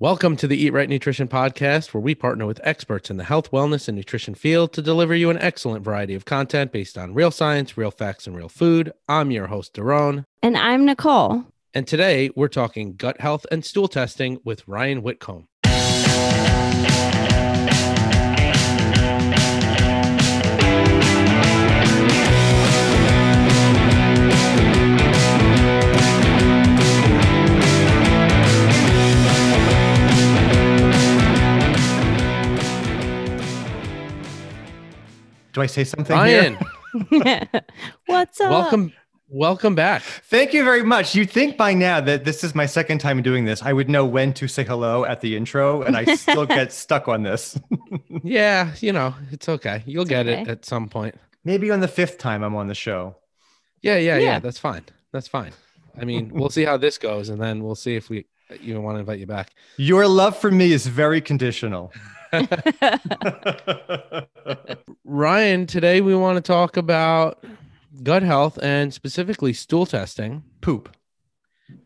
[0.00, 3.52] Welcome to the Eat Right Nutrition Podcast, where we partner with experts in the health,
[3.52, 7.30] wellness, and nutrition field to deliver you an excellent variety of content based on real
[7.30, 8.92] science, real facts, and real food.
[9.08, 10.24] I'm your host, Daron.
[10.42, 11.44] And I'm Nicole.
[11.72, 15.46] And today we're talking gut health and stool testing with Ryan Whitcomb.
[35.54, 36.58] Do I say something Ryan,
[37.10, 37.48] here?
[38.06, 38.50] What's up?
[38.50, 38.92] welcome,
[39.28, 40.02] welcome back.
[40.02, 41.14] Thank you very much.
[41.14, 44.04] You'd think by now that this is my second time doing this, I would know
[44.04, 47.58] when to say hello at the intro, and I still get stuck on this.
[48.22, 49.82] Yeah, you know, it's okay.
[49.84, 51.14] You'll It's get it at some point.
[51.44, 53.16] Maybe on the fifth time I'm on the show.
[53.82, 54.38] Yeah, yeah, yeah, Yeah.
[54.38, 54.84] That's fine.
[55.12, 55.52] That's fine.
[56.00, 58.24] I mean, we'll see how this goes, and then we'll see if we
[58.62, 59.50] even want to invite you back.
[59.76, 61.92] Your love for me is very conditional.
[65.04, 67.44] Ryan, today we want to talk about
[68.02, 70.42] gut health and specifically stool testing.
[70.60, 70.94] Poop.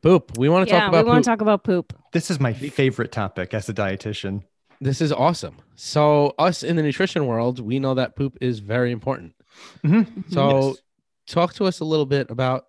[0.03, 0.37] Poop.
[0.39, 1.25] We want to yeah, talk about we want poop.
[1.25, 1.92] to talk about poop.
[2.12, 4.42] This is my favorite topic as a dietitian.
[4.81, 5.56] this is awesome.
[5.75, 9.34] So, us in the nutrition world, we know that poop is very important.
[9.84, 10.33] Mhm.
[10.33, 10.77] So, Yes.
[11.27, 12.67] talk to us a little bit about,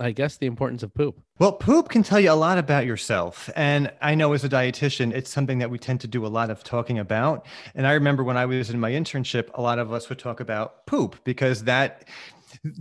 [0.00, 1.20] I guess, the importance of poop.
[1.38, 3.50] Well, poop can tell you a lot about yourself.
[3.54, 6.50] And I know as a dietitian, it's something that we tend to do a lot
[6.50, 7.46] of talking about.
[7.74, 10.40] And I remember when I was in my internship, a lot of us would talk
[10.40, 12.08] about poop because that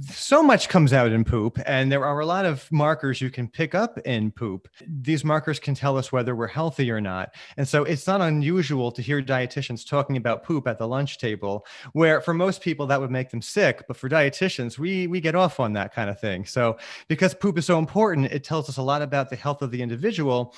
[0.05, 1.59] so much comes out in poop.
[1.65, 4.67] And there are a lot of markers you can pick up in poop.
[4.87, 7.35] These markers can tell us whether we're healthy or not.
[7.57, 11.65] And so it's not unusual to hear dietitians talking about poop at the lunch table,
[11.93, 13.83] where for most people that would make them sick.
[13.87, 16.45] But for dietitians, we, we get off on that kind of thing.
[16.45, 19.71] So because poop is so important, it tells us a lot about the health of
[19.71, 20.55] the individual.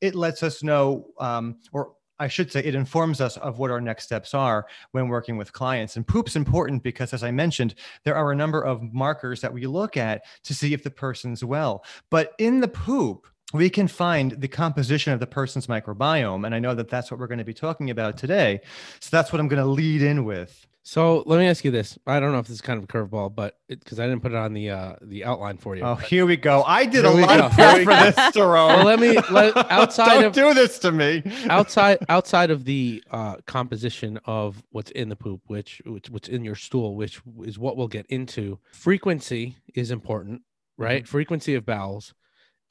[0.00, 3.80] It lets us know, um, or I should say, it informs us of what our
[3.80, 5.96] next steps are when working with clients.
[5.96, 9.66] And poop's important because, as I mentioned, there are a number of markers that we
[9.66, 11.84] look at to see if the person's well.
[12.10, 16.46] But in the poop, we can find the composition of the person's microbiome.
[16.46, 18.60] And I know that that's what we're going to be talking about today.
[19.00, 20.66] So that's what I'm going to lead in with.
[20.84, 21.96] So, let me ask you this.
[22.08, 24.32] I don't know if this is kind of a curveball, but because I didn't put
[24.32, 25.82] it on the uh, the outline for you.
[25.84, 26.64] Oh, But- here we go.
[26.64, 27.46] I did a Here we lot go.
[27.46, 28.68] of Here prep for this, Jerome.
[28.68, 31.22] well, let me let, outside Don't of do this to me.
[31.48, 36.44] outside outside of the uh, composition of what's in the poop, which, which what's in
[36.44, 38.58] your stool, which is what we'll get into.
[38.72, 40.42] Frequency is important,
[40.78, 41.06] right?
[41.06, 42.12] Frequency of bowels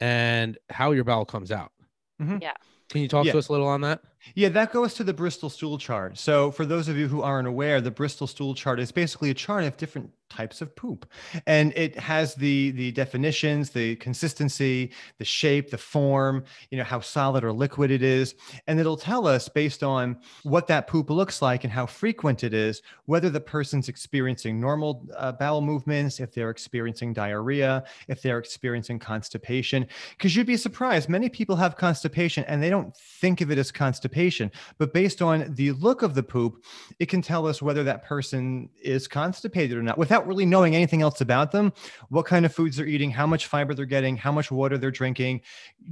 [0.00, 1.72] and how your bowel comes out.
[2.20, 2.42] Mhm.
[2.42, 2.52] Yeah.
[2.90, 3.32] Can you talk Yeah.
[3.32, 4.02] to us a little on that?
[4.34, 6.18] Yeah, that goes to the Bristol stool chart.
[6.18, 9.34] So, for those of you who aren't aware, the Bristol stool chart is basically a
[9.34, 11.00] chart of different types of poop,
[11.46, 17.00] and it has the the definitions, the consistency, the shape, the form, you know how
[17.00, 18.34] solid or liquid it is,
[18.66, 22.54] and it'll tell us based on what that poop looks like and how frequent it
[22.54, 28.38] is, whether the person's experiencing normal uh, bowel movements, if they're experiencing diarrhea, if they're
[28.38, 29.86] experiencing constipation.
[30.16, 33.70] Because you'd be surprised, many people have constipation and they don't think of it as
[33.70, 36.64] constipation, but based on the look of the poop,
[36.98, 41.02] it can tell us whether that person is constipated or not without really knowing anything
[41.02, 41.72] else about them,
[42.08, 44.90] what kind of foods they're eating, how much fiber they're getting, how much water they're
[44.90, 45.42] drinking.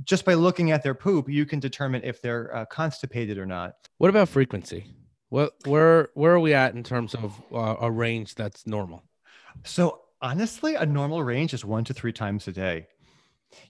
[0.04, 3.74] Just by looking at their poop, you can determine if they're uh, constipated or not.
[3.98, 4.86] What about frequency?
[5.28, 9.04] What where where are we at in terms of uh, a range that's normal?
[9.64, 12.88] So, honestly, a normal range is one to three times a day.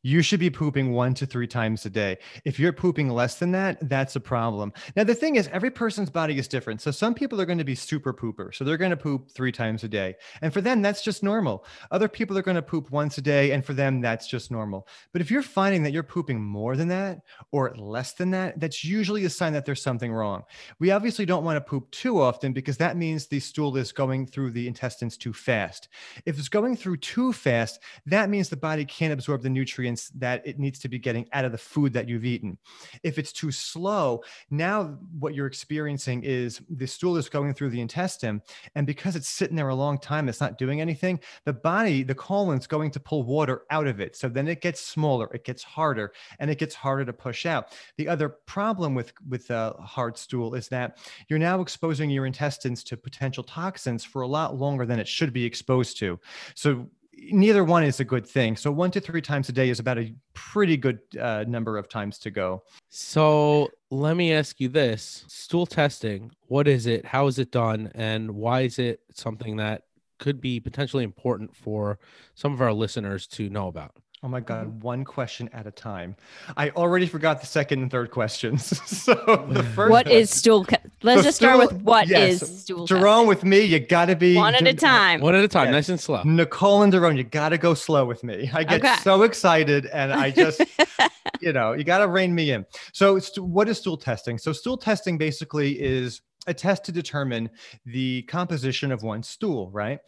[0.03, 2.19] You should be pooping one to three times a day.
[2.45, 4.73] If you're pooping less than that, that's a problem.
[4.97, 6.81] Now, the thing is, every person's body is different.
[6.81, 8.55] So, some people are going to be super pooper.
[8.55, 10.17] So, they're going to poop three times a day.
[10.43, 11.65] And for them, that's just normal.
[11.91, 13.53] Other people are going to poop once a day.
[13.53, 14.87] And for them, that's just normal.
[15.13, 17.21] But if you're finding that you're pooping more than that
[17.51, 20.45] or less than that, that's usually a sign that there's something wrong.
[20.79, 24.27] We obviously don't want to poop too often because that means the stool is going
[24.27, 25.89] through the intestines too fast.
[26.27, 30.47] If it's going through too fast, that means the body can't absorb the nutrients that
[30.47, 32.59] it needs to be getting out of the food that you've eaten.
[33.03, 37.81] If it's too slow, now what you're experiencing is the stool is going through the
[37.81, 38.43] intestine.
[38.75, 42.15] And because it's sitting there a long time, it's not doing anything, the body, the
[42.15, 44.17] colon's going to pull water out of it.
[44.17, 47.73] So then it gets smaller, it gets harder, and it gets harder to push out.
[47.97, 52.83] The other problem with, with a hard stool is that you're now exposing your intestines
[52.85, 56.19] to potential toxins for a lot longer than it should be exposed to.
[56.55, 56.89] So
[57.21, 58.57] neither one is a good thing.
[58.57, 61.89] So one to three times a day is about a pretty good uh, number of
[61.89, 62.63] times to go.
[62.89, 67.05] So let me ask you this stool testing, what is it?
[67.05, 67.91] How is it done?
[67.95, 69.83] And why is it something that
[70.19, 71.99] could be potentially important for
[72.35, 73.97] some of our listeners to know about?
[74.23, 74.81] Oh my God, mm-hmm.
[74.81, 76.15] one question at a time.
[76.55, 78.67] I already forgot the second and third questions.
[78.87, 79.15] so
[79.49, 80.67] the first What one- is stool?
[80.67, 82.87] Ca- Let's So just start stool- with what is yes, stool?
[82.87, 83.29] Jerome testing.
[83.29, 85.23] with me, you gotta be one at a time.
[85.23, 85.71] One at a time, Yeah.
[85.73, 86.23] nice and slow.
[86.25, 88.51] Nicole and Jerome, you gotta go slow with me.
[88.53, 88.95] I get Okay.
[89.03, 90.61] so excited and I just
[91.41, 92.67] you know, you got to rein me in.
[92.93, 94.37] So, it's, what is stool testing?
[94.37, 97.49] So, stool testing basically is a test to determine
[97.87, 100.01] the composition of one stool, right?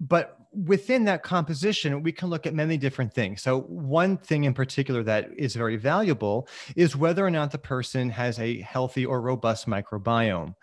[0.00, 3.42] But within that composition, we can look at many different things.
[3.42, 8.10] So, one thing in particular that is very valuable is whether or not the person
[8.10, 10.54] has a healthy or robust microbiome.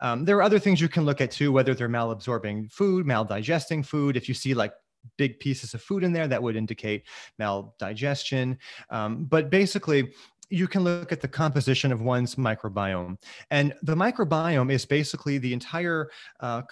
[0.00, 3.84] Um, there are other things you can look at too, whether they're malabsorbing food, maldigesting
[3.84, 4.16] food.
[4.16, 4.72] If you see like
[5.16, 7.04] big pieces of food in there, that would indicate
[7.40, 8.58] maldigestion.
[8.90, 10.12] Um, but basically,
[10.50, 13.18] you can look at the composition of one's microbiome,
[13.50, 16.10] and the microbiome is basically the entire
[16.40, 16.62] uh,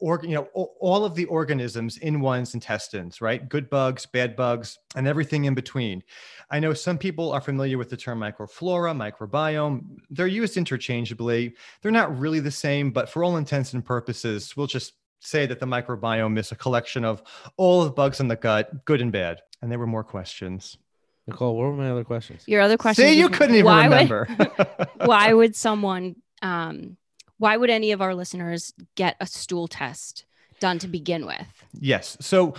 [0.00, 3.48] you know, all of the organisms in one's intestines, right?
[3.48, 6.02] Good bugs, bad bugs, and everything in between.
[6.50, 9.98] I know some people are familiar with the term microflora, microbiome.
[10.10, 11.54] They're used interchangeably.
[11.82, 15.60] They're not really the same, but for all intents and purposes, we'll just say that
[15.60, 17.22] the microbiome is a collection of
[17.56, 19.42] all the bugs in the gut, good and bad.
[19.62, 20.78] And there were more questions.
[21.26, 22.42] Nicole, what were my other questions?
[22.46, 23.04] Your other question.
[23.04, 24.28] See, you couldn't even why remember.
[24.38, 26.16] Would, why would someone?
[26.42, 26.96] Um,
[27.38, 30.24] why would any of our listeners get a stool test
[30.60, 31.46] done to begin with?
[31.72, 32.16] yes.
[32.20, 32.54] So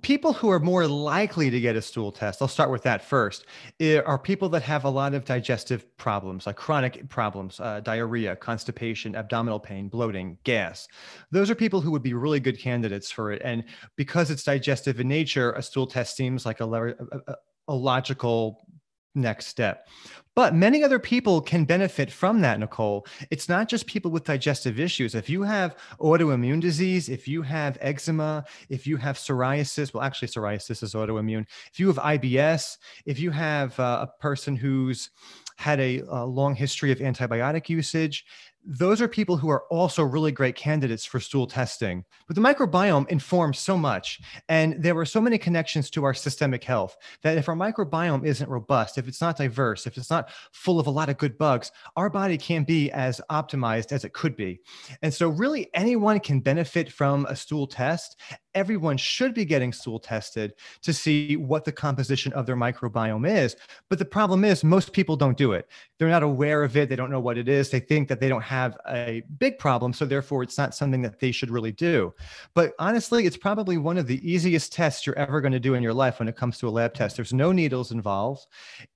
[0.00, 3.44] people who are more likely to get a stool test, I'll start with that first,
[3.82, 9.14] are people that have a lot of digestive problems, like chronic problems, uh, diarrhea, constipation,
[9.14, 10.88] abdominal pain, bloating, gas.
[11.30, 13.42] Those are people who would be really good candidates for it.
[13.44, 13.64] And
[13.96, 16.94] because it's digestive in nature, a stool test seems like a, le-
[17.26, 17.34] a,
[17.68, 18.66] a- logical
[19.14, 19.88] next step.
[20.34, 23.06] But many other people can benefit from that, Nicole.
[23.30, 25.14] It's not just people with digestive issues.
[25.14, 30.28] If you have autoimmune disease, if you have eczema, if you have psoriasis, well, actually,
[30.28, 31.46] psoriasis is autoimmune.
[31.72, 35.10] If you have IBS, if you have uh, a person who's
[35.56, 38.24] had a, a long history of antibiotic usage,
[38.64, 42.04] those are people who are also really great candidates for stool testing.
[42.26, 46.64] But the microbiome informs so much, and there are so many connections to our systemic
[46.64, 50.80] health that if our microbiome isn't robust, if it's not diverse, if it's not full
[50.80, 54.36] of a lot of good bugs, our body can't be as optimized as it could
[54.36, 54.60] be.
[55.02, 58.20] And so, really, anyone can benefit from a stool test.
[58.54, 63.56] Everyone should be getting stool tested to see what the composition of their microbiome is.
[63.88, 65.68] But the problem is, most people don't do it.
[65.98, 66.88] They're not aware of it.
[66.88, 67.70] They don't know what it is.
[67.70, 69.92] They think that they don't have a big problem.
[69.92, 72.14] So, therefore, it's not something that they should really do.
[72.54, 75.82] But honestly, it's probably one of the easiest tests you're ever going to do in
[75.82, 77.16] your life when it comes to a lab test.
[77.16, 78.46] There's no needles involved.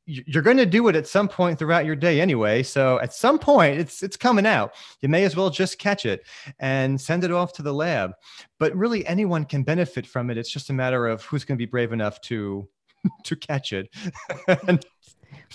[0.08, 2.62] You- You're going to do it at some point throughout your day anyway.
[2.62, 4.74] So at some point, it's it's coming out.
[5.02, 6.24] You may as well just catch it
[6.58, 8.12] and send it off to the lab.
[8.58, 10.38] But really, anyone can benefit from it.
[10.38, 12.68] It's just a matter of who's going to be brave enough to
[13.24, 13.88] to catch it.
[14.66, 14.84] and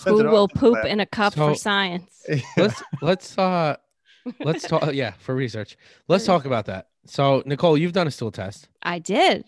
[0.06, 2.24] Who it will poop in a cup So- for science?
[2.58, 3.76] let's let's uh
[4.40, 5.76] let's talk yeah for research
[6.08, 9.44] let's talk about that so nicole you've done a stool test I did.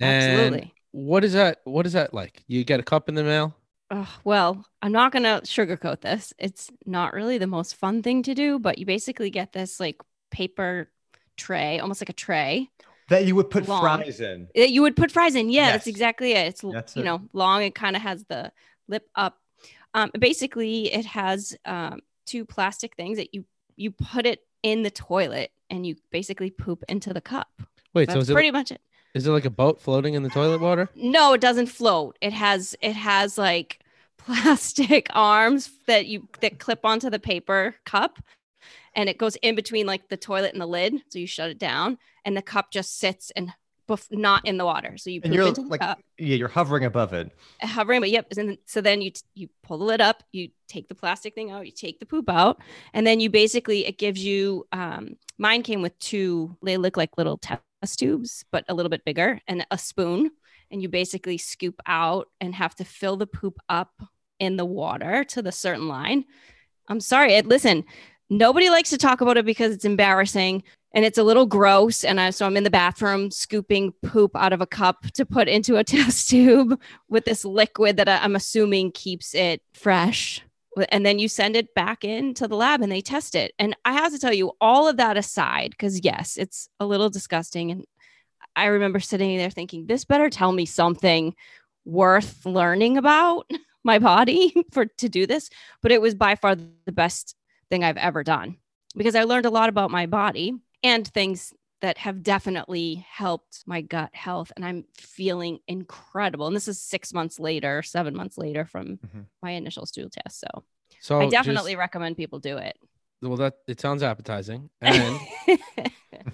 [0.00, 0.74] and Absolutely.
[0.90, 3.56] what is that what is that like you get a cup in the mail
[3.90, 6.34] Ugh, well, I'm not going to sugarcoat this.
[6.38, 9.96] It's not really the most fun thing to do, but you basically get this like
[10.30, 10.90] paper
[11.36, 12.68] tray, almost like a tray
[13.08, 13.80] that you would put Long.
[13.80, 14.48] fries in.
[14.54, 15.48] that you would put fries in.
[15.50, 16.48] Yeah, that's exactly it.
[16.48, 17.04] It's, That's you it.
[17.06, 17.62] know, long.
[17.62, 18.52] It kind of has the
[18.86, 19.38] lip up.
[19.94, 23.44] Um, basically, it has um, two plastic things that you
[23.76, 27.48] you put it in the toilet and you basically poop into the cup.
[27.94, 28.80] wait so That's is it pretty much it.
[29.18, 32.16] Is it like a boat floating in the toilet water No, it doesn't float.
[32.20, 33.80] It has it has like
[34.18, 38.18] plastic arms that you that clip onto the paper cup
[38.94, 40.94] and it goes in between like the toilet and the lid.
[41.08, 43.52] So you shut it down and the cup just sits and
[43.88, 44.96] bef- not in the water.
[44.98, 47.30] So you and you're into the like, cup, yeah, you're hovering above it.
[47.62, 48.26] hovering, but yep.
[48.36, 51.50] And so then you t- you pull the lid up, you take the plastic thing
[51.50, 52.60] out, you take the poop out,
[52.92, 54.66] and then you basically it gives you.
[54.72, 56.56] Um, mine came with two.
[56.62, 57.62] They look like little test
[57.96, 60.30] tubes, but a little bit bigger, and a spoon.
[60.70, 64.02] And you basically scoop out and have to fill the poop up
[64.38, 66.24] in the water to the certain line.
[66.88, 67.34] I'm sorry.
[67.34, 67.84] It, listen,
[68.30, 72.04] nobody likes to talk about it because it's embarrassing and it's a little gross.
[72.04, 75.48] And I, so I'm in the bathroom scooping poop out of a cup to put
[75.48, 80.42] into a test tube with this liquid that I'm assuming keeps it fresh.
[80.90, 83.52] And then you send it back into the lab and they test it.
[83.58, 87.10] And I have to tell you, all of that aside, because yes, it's a little
[87.10, 87.70] disgusting.
[87.70, 87.84] And
[88.56, 91.34] I remember sitting there thinking, this better tell me something
[91.84, 93.50] worth learning about
[93.84, 95.50] my body for to do this.
[95.82, 97.34] But it was by far the best
[97.70, 98.56] thing I've ever done
[98.96, 103.80] because I learned a lot about my body and things that have definitely helped my
[103.80, 108.64] gut health and i'm feeling incredible and this is six months later seven months later
[108.64, 109.24] from Mhm.
[109.42, 110.64] my initial stool test so
[111.00, 112.76] So i definitely just- recommend people do it
[113.20, 114.70] well, that it sounds appetizing.
[114.80, 115.18] And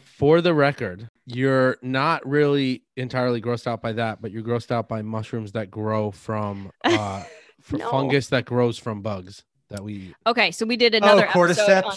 [0.02, 4.86] for the record, you're not really entirely grossed out by that, but you're grossed out
[4.86, 7.22] by mushrooms that grow from uh,
[7.58, 7.90] f- No.
[7.90, 10.14] fungus that grows from bugs that we eat.
[10.26, 11.96] okay so we did Oh, another episode on-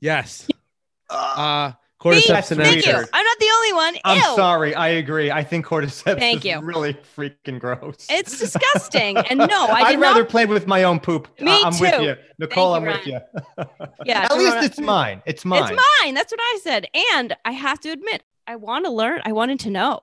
[0.00, 0.48] Yes.
[1.10, 4.74] Uh, cordyceps that's and thank you i'm not the only one I'm sorry.
[4.74, 5.30] I agree.
[5.30, 6.60] I think cordyceps Thank is you.
[6.60, 8.06] really freaking gross.
[8.08, 11.28] it's disgusting and no i I'd did rather not play with my own poop.
[11.40, 12.02] Me I'm with too.
[12.04, 12.16] you.
[12.38, 13.20] Nicole, you, I'm with you.
[14.04, 15.22] Yeah, At least it's mine.
[15.26, 15.62] It's mine.
[15.72, 16.14] It's mine.
[16.14, 16.86] That's what I said.
[17.14, 19.20] And I have to admit, I want to learn.
[19.24, 20.00] I wanted to know.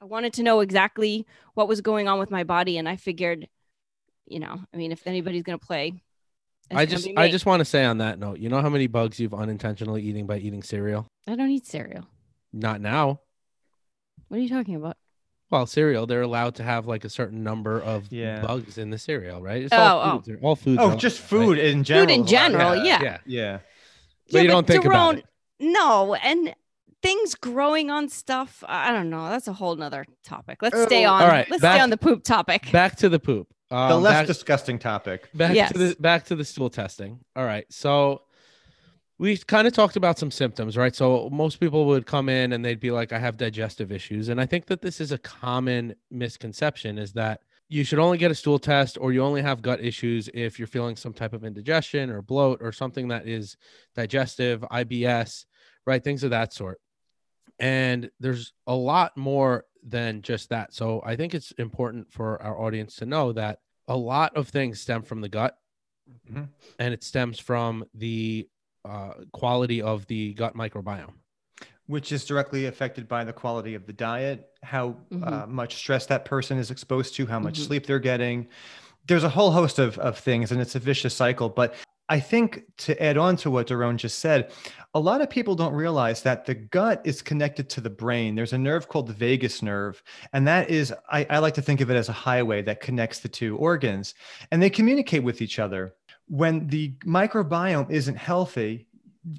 [0.00, 2.78] I wanted to know exactly what was going on with my body.
[2.78, 3.48] And I figured,
[4.26, 6.02] you know, I mean, if anybody's going to play,
[6.72, 9.18] I just I just want to say on that note, you know how many bugs
[9.18, 11.06] you've unintentionally eating by eating cereal?
[11.28, 12.06] I don't eat cereal.
[12.52, 13.20] Not now.
[14.28, 14.96] What are you talking about?
[15.50, 18.40] Well, cereal, they're allowed to have like a certain number of Yeah.
[18.42, 19.62] bugs in the cereal, right?
[19.64, 20.18] It's Oh, all oh.
[20.20, 20.28] foods.
[20.28, 20.78] are- All foods.
[20.80, 21.44] Oh, are just like that, right?
[21.46, 22.06] food in general.
[22.06, 23.02] Food in general, yeah.
[23.02, 23.18] Yeah.
[23.26, 23.58] Yeah.
[24.30, 25.24] But you don't think about Daron, it.
[25.58, 26.54] No, and
[27.02, 28.62] things growing on stuff.
[28.68, 29.28] I don't know.
[29.28, 30.62] That's a whole nother topic.
[30.62, 31.22] Let's stay Oh, on.
[31.22, 32.70] all right, Let's back- stay on the poop topic.
[32.70, 33.48] Back to the poop.
[33.70, 35.28] Um, The less back- disgusting topic.
[35.34, 35.72] back Yes.
[35.72, 37.20] to the back to the stool testing.
[37.36, 37.66] All right.
[37.70, 38.22] So
[39.18, 40.94] we kind of talked about some symptoms, right?
[40.96, 44.28] So most people would come in and they'd be like, I have digestive issues.
[44.30, 48.30] And I think that this is a common misconception is that you should only get
[48.30, 51.44] a stool test or you only have gut issues if you're feeling some type of
[51.44, 53.56] indigestion or bloat or something that is
[53.94, 55.44] digestive, IBS,
[55.86, 56.02] right?
[56.02, 56.80] Things of that sort.
[57.60, 60.74] And there's a lot more than just that.
[60.74, 63.58] So I think it's important for our audience to know that
[63.88, 65.56] a lot of things stem from the gut
[66.28, 66.48] Mhm.
[66.78, 68.48] and it stems from the
[68.84, 71.12] uh, quality of the gut microbiome.
[71.86, 75.26] which is directly affected by the quality of the diet, how Mhm.
[75.26, 77.66] uh, much stress that person is exposed to, how much Mhm.
[77.66, 78.46] sleep they're getting.
[79.08, 81.48] There's a whole host of, of things, and it's a vicious cycle.
[81.48, 81.74] But
[82.10, 84.50] I think to add on to what Daron just said,
[84.94, 88.34] a lot of people don't realize that the gut is connected to the brain.
[88.34, 90.02] There's a nerve called the vagus nerve,
[90.32, 93.20] and that is, I, I like to think of it as a highway that connects
[93.20, 94.14] the two organs,
[94.50, 95.94] and they communicate with each other.
[96.26, 98.88] When the microbiome isn't healthy,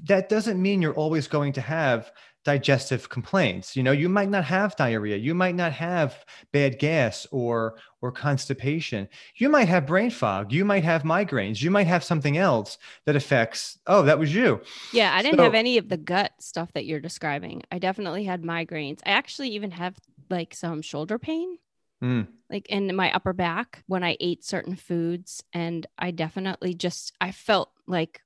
[0.06, 2.14] that doesn't mean you're always going to have
[2.44, 7.28] digestive complaints you know you might not have diarrhea you might not have bad gas
[7.32, 12.04] or or constipation you might have brain fog you might have migraines you might have
[12.04, 14.60] something else that affects oh that was you
[14.92, 17.62] Yeah, I didn't have any of the gut stuff that you're describing.
[17.72, 19.00] I definitely had migraines.
[19.06, 19.96] I actually even have
[20.30, 21.58] like some shoulder pain,
[22.04, 22.28] Mm.
[22.50, 25.44] like in my upper back when I ate certain foods.
[25.54, 28.22] And I definitely just, I felt like,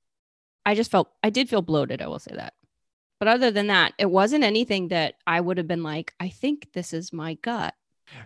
[0.64, 2.00] I just felt, I did feel bloated.
[2.00, 2.54] I will say that.
[3.20, 6.68] But other than that, it wasn't anything that I would have been like, I think
[6.72, 7.74] this is my gut.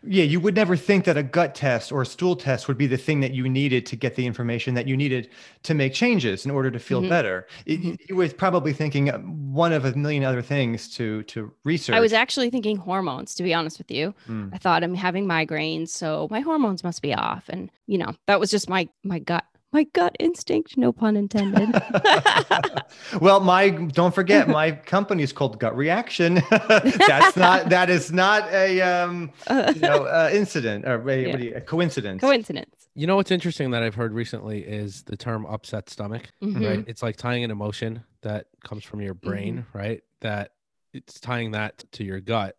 [0.03, 2.87] yeah you would never think that a gut test or a stool test would be
[2.87, 5.31] the thing that you needed to get the information that you needed
[5.63, 7.09] to make changes in order to feel Mhm.
[7.09, 7.97] better It- Mhm.
[8.07, 9.07] you were probably thinking
[9.55, 13.43] one of a million other things to to research I was actually thinking hormones, to
[13.43, 14.15] be honest with you.
[14.29, 14.51] Mm.
[14.53, 17.45] I thought I'm having migraines, so my hormones must be off.
[17.49, 21.69] And you know, that was just my my gut, my gut instinct, no pun intended.
[23.21, 26.35] well, my don't forget my company is called Gut Reaction.
[26.51, 29.31] That's not that is not a um
[29.75, 31.31] you know uh, incident or a, Yeah.
[31.33, 32.21] what you, a coincidence.
[32.21, 32.89] Coincidence.
[32.95, 36.67] You know what's interesting that I've heard recently is the term upset stomach, Mhm.
[36.67, 36.85] right?
[36.89, 40.03] It's like tying an emotion that comes from your brain, right?
[40.21, 40.53] That
[40.93, 42.57] it's tying that to your gut,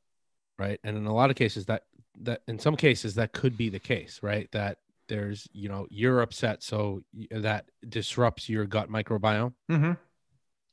[0.58, 0.80] right?
[0.84, 1.84] And in a lot of cases that
[2.22, 4.50] that in some cases that could be the case, right?
[4.51, 4.77] That
[5.12, 9.53] there's, you know, you're upset so that disrupts your gut microbiome.
[9.70, 9.98] Mhm.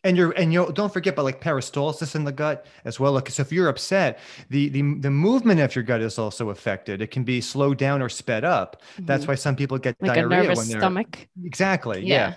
[0.04, 3.21] And you're and you don't forget about like peristalsis in the gut as well.
[3.26, 7.02] so if you're upset, the the the movement of your gut is also affected.
[7.02, 8.80] It can be slowed down or sped up.
[9.00, 9.28] That's Mhm.
[9.28, 11.28] why some people get like a diarrhea nervous when they're stomach.
[11.45, 12.07] Exactly.
[12.07, 12.28] Yeah.
[12.30, 12.35] Yeah.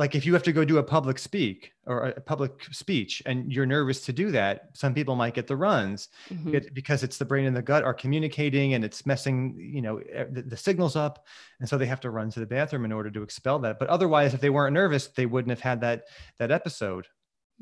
[0.00, 3.52] Like if you have to go do a public speak or a public speech and
[3.52, 6.54] you're nervous to do that, some people might get the runs Mhm.
[6.54, 10.00] it, because it's the brain and the gut are communicating and it's messing, you know,
[10.32, 11.26] the, the signals up.
[11.60, 13.78] And so they have to run to the bathroom in order to expel that.
[13.78, 16.04] But otherwise, if they weren't nervous, they wouldn't have had that,
[16.38, 17.06] that episode.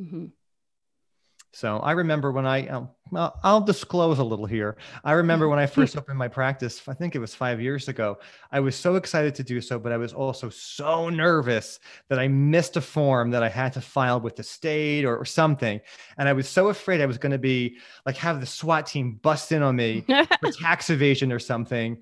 [0.00, 0.30] Mhm.
[1.52, 4.76] So I remember when I, um, I'll, I'll disclose a little here.
[5.02, 8.18] I remember when I first opened my practice, I think it was five years ago,
[8.52, 12.28] I was so excited to do so, but I was also so nervous that I
[12.28, 15.80] missed a form that I had to file with the state or, or something.
[16.18, 19.18] And I was so afraid I was going to be like, have the SWAT team
[19.22, 20.04] bust in on me
[20.40, 21.98] for tax evasion or something.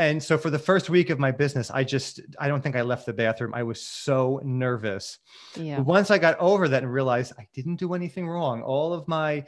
[0.00, 2.80] And so for the first week of my business, I just, I don't think I
[2.80, 3.52] left the bathroom.
[3.54, 5.18] I was so nervous.
[5.54, 5.80] Yeah.
[5.80, 9.44] Once I got over that and realized I didn't do anything wrong, all of my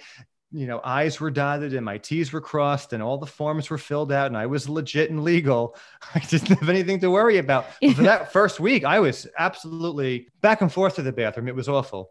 [0.54, 3.78] you know, I's were dotted and my T's were crossed and all the forms were
[3.78, 5.74] filled out and I was legit and legal.
[6.14, 7.64] I didn't have anything to worry about.
[7.80, 11.48] But for that first week, I was absolutely back and forth to the bathroom.
[11.48, 12.10] It was awful.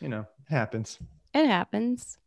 [0.00, 0.98] You know, it happens.
[1.32, 2.18] It happens,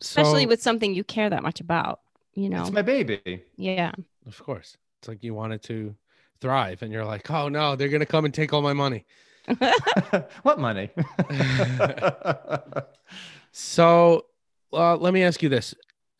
[0.00, 1.98] especially So- with something you care that much about.
[2.34, 2.62] You know.
[2.62, 3.42] It's my baby.
[3.56, 3.90] yeah.
[4.24, 4.76] Of course.
[5.02, 5.96] It's like you wanted to
[6.40, 9.04] thrive and you're like, oh no, they're going to come and take all my money.
[10.42, 10.90] what money?
[13.52, 14.24] So
[14.72, 15.74] uh, let me ask you this.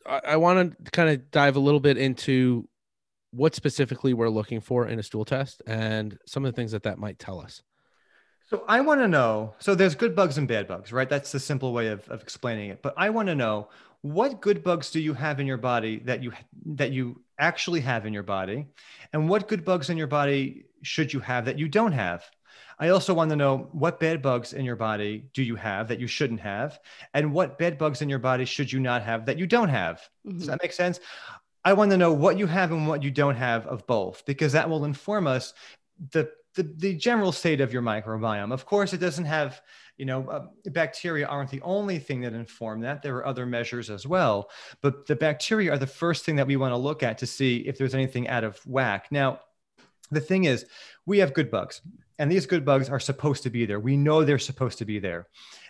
[0.05, 2.69] I, I want to kind of dive a little bit into
[3.31, 6.83] what specifically we're looking for in a stool test and some of the things that
[6.83, 7.63] that might tell us.
[8.47, 9.55] So I want to know.
[9.57, 11.09] So there's good bugs and bad bugs, right?
[11.09, 12.83] That's the simple way of, of explaining it.
[12.83, 13.69] But I want to know
[14.01, 16.33] what good bugs do you have in your body that you
[16.65, 18.67] that you actually have in your body,
[19.11, 22.23] and what good bugs in your body should you have that you don't have.
[22.79, 25.99] I also want to know what bad bugs in your body do you have that
[25.99, 26.79] you shouldn't have,
[27.13, 30.01] and what bad bugs in your body should you not have that you don't have.
[30.25, 30.45] Does Mhm.
[30.47, 30.99] that make sense?
[31.65, 34.51] I want to know what you have and what you don't have of both, because
[34.51, 35.53] that will inform us
[36.11, 38.53] the the, the general state of your microbiome.
[38.53, 39.59] Of course, it doesn't have,
[39.97, 43.01] you know, uh, bacteria aren't the only thing that inform that.
[43.01, 44.49] There are other measures as well,
[44.81, 47.57] but the bacteria are the first thing that we want to look at to see
[47.57, 49.07] if there's anything out of whack.
[49.11, 49.39] Now,
[50.11, 50.65] the thing is,
[51.05, 51.81] we have good bugs,
[52.19, 53.79] and these good bugs are supposed to be there.
[53.79, 55.27] We know they're supposed to be there,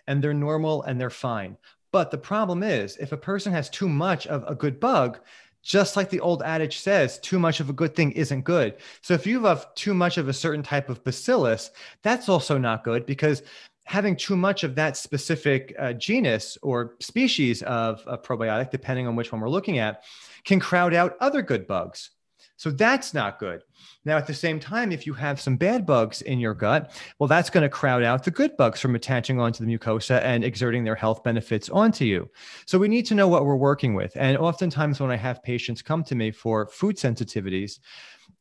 [0.08, 1.58] and they're normal and they're fine.
[1.92, 5.20] But the problem is, if a person has too much of a good bug,
[5.62, 8.76] just like the old adage says, too much of a good thing isn't good.
[9.02, 12.84] So if you have too much of a certain type of bacillus, that's also not
[12.84, 13.44] good because
[13.86, 19.16] having too much of that specific uh, genus or species of a probiotic, depending on
[19.16, 20.04] which one we're looking at,
[20.46, 22.12] can crowd out other good bugs.
[22.56, 23.62] So that's not good.
[24.06, 27.28] Now, at the same time, if you have some bad bugs in your gut, well,
[27.28, 30.84] that's going to crowd out the good bugs from attaching onto the mucosa and exerting
[30.84, 32.30] their health benefits onto you.
[32.66, 34.14] So we need to know what we're working with.
[34.16, 37.80] And oftentimes, when I have patients come to me for food sensitivities,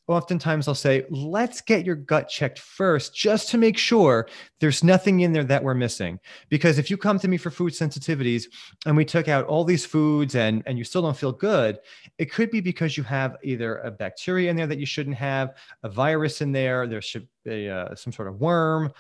[0.08, 4.28] oftentimes I'll say, let's get your gut checked first, just to make sure
[4.60, 6.18] there's nothing in there that we're missing.
[6.48, 8.44] Because if you come to me for food sensitivities
[8.86, 11.78] and we took out all these foods and, and you still don't feel good,
[12.18, 15.54] it could be because you have either a bacteria in there that you shouldn't have,
[15.82, 18.92] a virus in there, there should be uh, some sort of worm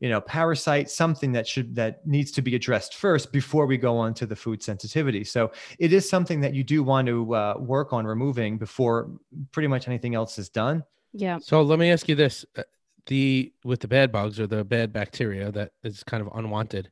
[0.00, 3.96] you know parasite something that should that needs to be addressed first before we go
[3.96, 7.54] on to the food sensitivity so it is something that you do want to uh,
[7.58, 9.10] work on removing before
[9.52, 10.82] pretty much anything else is done
[11.12, 11.38] Yeah.
[11.40, 12.62] So let me ask you this: uh,
[13.06, 16.90] the with the bad bugs or the bad bacteria that is kind of unwanted,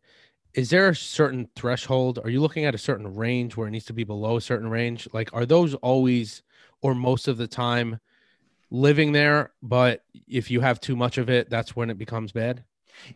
[0.55, 2.18] is there a certain threshold?
[2.25, 4.68] Are you looking at a certain range where it needs to be below a certain
[4.68, 5.09] range?
[5.12, 6.42] Like, are those always
[6.81, 8.01] or most of the time
[8.71, 9.53] living there?
[9.62, 12.64] But if you have too much of it, that's when it becomes bad.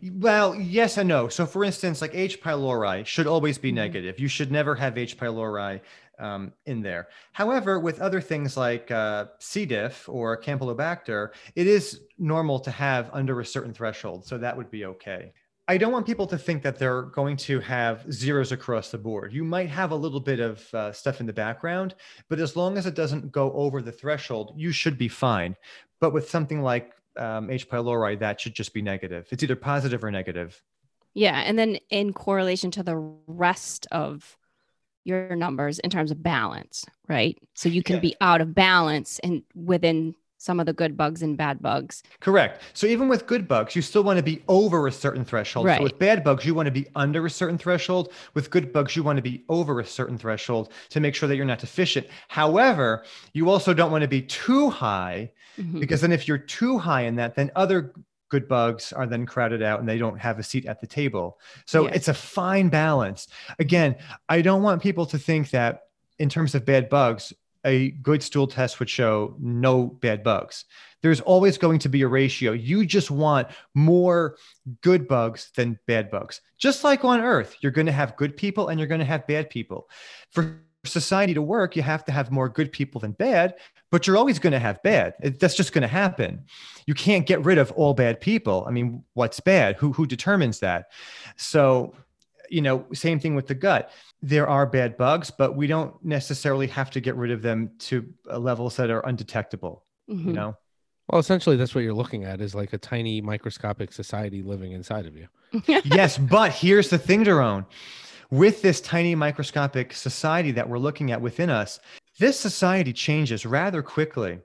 [0.03, 1.29] Well yes and no.
[1.29, 2.41] So for instance like h.
[2.43, 3.77] pylori should always be Mhm.
[3.77, 4.21] negative.
[4.21, 5.17] You should never have h.
[5.19, 5.81] pylori
[6.19, 7.09] um, in there.
[7.33, 9.65] However with other things like uh, c.
[9.67, 14.71] diff or campylobacter it is normal to have under a certain threshold so that would
[14.71, 15.33] be okay.
[15.69, 19.33] I don't want people to think that they're going to have zeros across the board.
[19.33, 21.95] You might have a little bit of uh, stuff in the background,
[22.29, 25.55] but as long as it doesn't go over the threshold, you should be fine.
[26.01, 27.69] But with something like um, H.
[27.69, 29.29] pylori, that should just be negative.
[29.31, 30.63] It's either positive or negative.
[31.15, 31.41] Yeah.
[31.41, 32.97] And then in correlation to the
[33.27, 34.37] rest of
[35.05, 37.37] your numbers in terms of balance, right?
[37.55, 38.01] So you can Yeah.
[38.01, 42.03] be out of balance and within some of the good bugs and bad bugs.
[42.19, 42.63] Correct.
[42.75, 45.67] So even with good bugs, you still want to be over a certain threshold.
[45.67, 45.77] Right.
[45.77, 48.13] So with bad bugs, you want to be under a certain threshold.
[48.35, 51.37] With good bugs, you want to be over a certain threshold to make sure that
[51.37, 52.09] you're not deficient.
[52.27, 55.79] However, you also don't want to be too high Mhm.
[55.79, 57.93] because then if you're too high in that, then other
[58.29, 61.39] good bugs are then crowded out and they don't have a seat at the table.
[61.67, 61.91] So Yeah.
[61.95, 63.29] it's a fine balance.
[63.61, 63.95] Again,
[64.29, 65.83] I don't want people to think that
[66.19, 67.33] in terms of bad bugs,
[67.65, 70.65] a good stool test would show no bad bugs.
[71.03, 72.53] There's always going to be a ratio.
[72.53, 74.37] You just want more
[74.83, 76.41] good bugs than bad bugs.
[76.59, 79.27] Just like on earth, you're going to have good people and you're going to have
[79.27, 79.89] bad people.
[80.31, 83.55] For society to work, you have to have more good people than bad,
[83.91, 85.15] but you're always going to have bad.
[85.39, 86.45] That's just going to happen.
[86.87, 88.65] You can't get rid of all bad people.
[88.67, 89.77] I mean, what's bad?
[89.77, 90.91] Who who determines that?
[91.37, 91.95] So,
[92.51, 93.91] you know, same thing with the gut.
[94.23, 98.07] There are bad bugs, but we don't necessarily have to get rid of them to
[98.31, 99.85] uh, levels that are undetectable.
[100.07, 100.35] You Mhm.
[100.35, 100.57] know,
[101.09, 105.07] Well, essentially, that's what you're looking at is like a tiny microscopic society living inside
[105.07, 105.29] of you.
[105.85, 107.67] yes, but here's the thing, Daron.
[108.31, 111.81] With this tiny microscopic society that we're looking at within us,
[112.19, 114.39] this society changes rather quickly.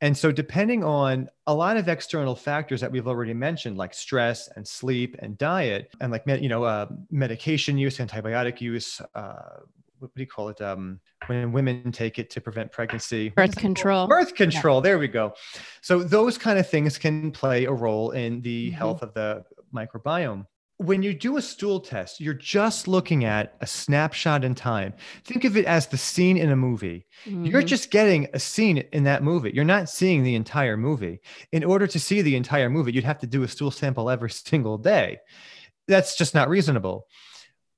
[0.00, 4.48] And so, depending on a lot of external factors that we've already mentioned, like stress
[4.56, 9.60] and sleep and diet, and like you know, uh, medication use, antibiotic use, uh,
[9.98, 10.60] what do you call it?
[10.60, 14.06] Um, when women take it to prevent pregnancy, birth control.
[14.06, 14.78] Birth control.
[14.78, 14.82] Yeah.
[14.82, 15.34] There we go.
[15.82, 18.76] So those kind of things can play a role in the mm-hmm.
[18.76, 20.46] health of the microbiome
[20.80, 24.94] when you do a stool test, you're just looking at a snapshot in time.
[25.26, 27.06] Think of it as the scene in a movie.
[27.26, 27.44] Mm-hmm.
[27.44, 29.52] You're just getting a scene in that movie.
[29.54, 31.20] You're not seeing the entire movie.
[31.52, 34.30] In order to see the entire movie, you'd have to do a stool sample every
[34.30, 35.18] single day.
[35.86, 37.06] That's just not reasonable.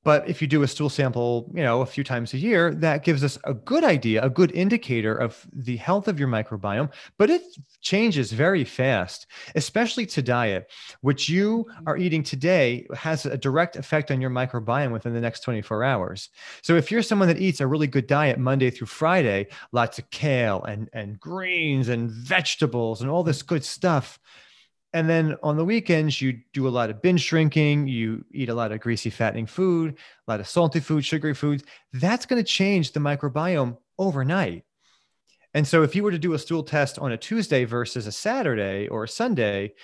[0.04, 3.04] But if you do a stool sample, you know, a few times a year, that
[3.04, 6.90] gives us a good idea, a good indicator of the health of your microbiome.
[7.18, 7.42] But it
[7.80, 10.70] changes very fast, especially to diet.
[11.02, 15.40] What you are eating today has a direct effect on your microbiome within the next
[15.40, 16.30] 24 hours.
[16.62, 20.10] So if you're someone that eats a really good diet Monday through Friday, lots of
[20.10, 24.18] kale and, and greens and vegetables and all this good stuff,
[24.92, 28.54] and then on the weekends, you do a lot of binge drinking, you eat a
[28.54, 31.64] lot of greasy, fattening food, a lot of salty food, sugary foods.
[31.94, 34.64] That's going to change the microbiome overnight.
[35.54, 38.12] And so, if you were to do a stool test on a Tuesday versus a
[38.12, 39.74] Saturday or a Sunday,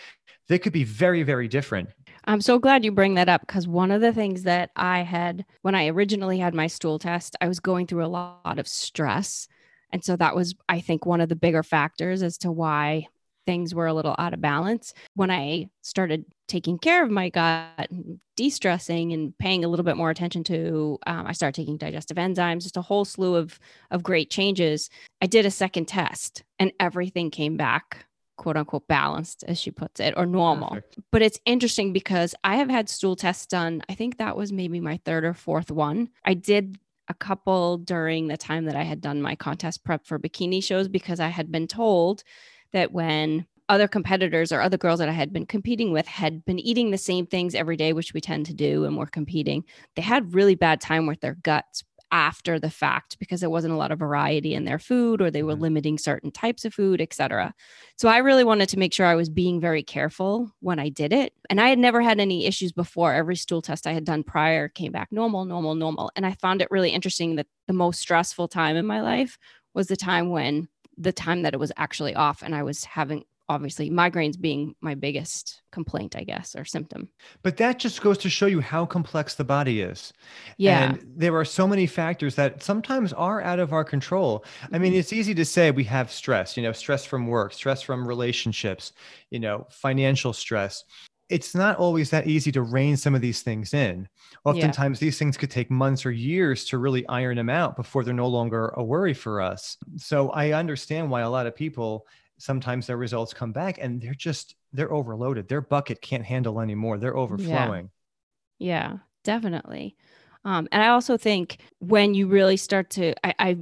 [0.49, 1.91] they could be very, very different.
[2.25, 5.47] I'm so glad you bring that up because one of the things that I had
[5.63, 9.49] when I originally had my stool test, I was going through a lot of stress.
[9.91, 13.09] And so that was, I think, one of the bigger factors as to why
[13.49, 14.93] things were a little out of balance.
[15.15, 17.89] When I started taking care of my gut,
[18.37, 22.19] de stressing, and paying a little bit more attention to, um, I started taking digestive
[22.19, 23.59] enzymes, just a whole slew of,
[23.91, 24.91] of great changes.
[25.23, 28.05] I did a second test and everything came back
[28.37, 30.99] quote unquote balanced as she puts it or normal Perfect.
[31.11, 34.79] but it's interesting because i have had stool tests done i think that was maybe
[34.79, 39.01] my third or fourth one i did a couple during the time that i had
[39.01, 42.23] done my contest prep for bikini shows because i had been told
[42.73, 46.59] that when other competitors or other girls that I had been competing with had been
[46.59, 50.03] eating the same things every day, which we tend to do, and we're competing, they
[50.03, 53.91] had really bad time with their guts after the fact because there wasn't a lot
[53.93, 55.63] of variety in their food or they were mm-hmm.
[55.63, 57.53] limiting certain types of food etc
[57.97, 61.13] so i really wanted to make sure i was being very careful when i did
[61.13, 61.33] it.
[61.51, 63.13] And i had never had any issues before.
[63.13, 66.11] Every stool test i had done prior came back normal normal normal.
[66.17, 69.39] And i found it really interesting that the most stressful time in my life
[69.75, 73.25] was the time when the time that it was actually off and I was having
[73.51, 77.09] obviously migraines being my biggest complaint i guess or symptom.
[77.43, 80.13] But that just goes to show you how complex the body is.
[80.59, 80.91] Yeah.
[80.91, 84.45] And there are so many factors that sometimes are out of our control.
[84.73, 85.01] I mean mm-hmm.
[85.01, 88.93] it's easy to say we have stress you know stress from work stress from relationships
[89.31, 90.85] you know financial stress
[91.29, 94.09] it's not always that easy to rein some of these things in.
[94.45, 95.07] Oftentimes, yeah.
[95.07, 98.29] these things could take months or years to really iron them out before they're no
[98.29, 99.77] longer a worry for us.
[99.97, 102.07] So I understand why a lot of people
[102.39, 105.49] sometimes their results come back and they're just they're overloaded.
[105.49, 106.99] Their bucket can't handle anymore.
[106.99, 107.91] They're overflowing.
[108.59, 109.97] Yeah, yeah definitely.
[110.45, 113.59] Um, and I also think when you really start to, I, I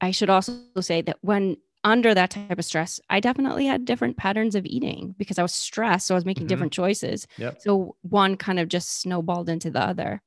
[0.00, 4.16] I should also say that when under that type of stress, I definitely had different
[4.16, 6.08] patterns of eating because I was stressed.
[6.08, 6.48] So I was making mm-hmm.
[6.48, 7.28] different choices.
[7.38, 7.62] Yep.
[7.62, 10.20] So one kind of just snowballed into the other.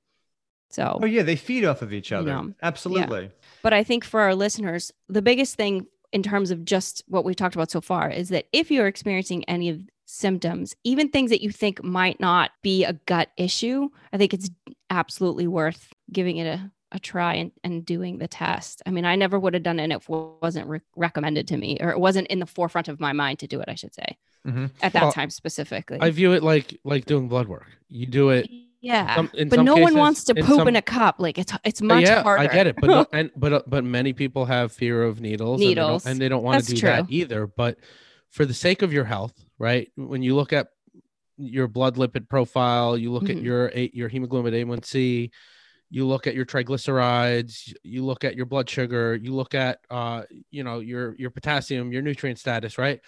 [0.69, 2.29] So, oh, yeah, they feed off of each other.
[2.29, 3.23] You know, Absolutely.
[3.23, 3.29] Yeah.
[3.61, 7.35] But I think for our listeners, the biggest thing in terms of just what we've
[7.35, 11.41] talked about so far is that if you're experiencing any of symptoms, even things that
[11.41, 14.49] you think might not be a gut issue, I think it's
[14.89, 18.81] absolutely worth giving it a a try and, and doing the test.
[18.85, 21.77] I mean, I never would have done it if it wasn't re- recommended to me
[21.79, 24.17] or it wasn't in the forefront of my mind to do it, I should say,
[24.45, 24.65] mm-hmm.
[24.81, 25.99] at that well, time specifically.
[26.01, 27.67] I view it like like doing blood work.
[27.89, 28.49] You do it.
[28.81, 31.15] Yeah, some, but no cases, one wants to poop in, some, in, a cup.
[31.19, 32.43] Like it's it's much yeah, harder.
[32.43, 35.59] I get it, but no, and but uh, but many people have fear of needles.
[35.59, 36.89] Needles, and they don't, don't want to do true.
[36.89, 37.45] that either.
[37.45, 37.77] But
[38.29, 39.91] for the sake of your health, right?
[39.95, 40.69] When you look at
[41.37, 43.39] your blood lipid profile, you look mm-hmm.
[43.39, 45.29] at your your hemoglobin A1C,
[45.89, 50.23] you look at your triglycerides you look at your blood sugar you look at uh
[50.51, 53.01] you know your your potassium your nutrient status right?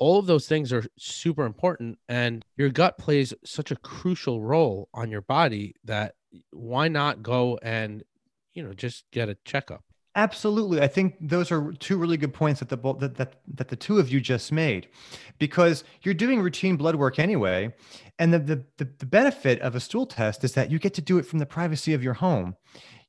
[0.00, 4.88] All of those things are super important and your gut plays such a crucial role
[4.94, 6.14] on your body that
[6.52, 8.04] why not go and
[8.54, 9.82] you know just get a checkup
[10.18, 10.80] Absolutely.
[10.80, 14.00] I think those are two really good points that the that, that that the two
[14.00, 14.88] of you just made
[15.38, 17.72] because you're doing routine blood work anyway
[18.18, 21.00] and the, the the the benefit of a stool test is that you get to
[21.00, 22.56] do it from the privacy of your home.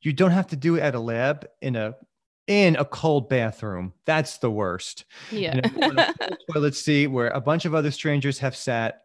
[0.02, 1.96] You don't have to do it at a lab in a
[2.46, 3.94] in a cold bathroom.
[4.06, 5.06] That's the worst.
[5.32, 5.56] Yeah.
[5.56, 6.08] You know,
[6.54, 9.02] toilet seat where a bunch of other strangers have sat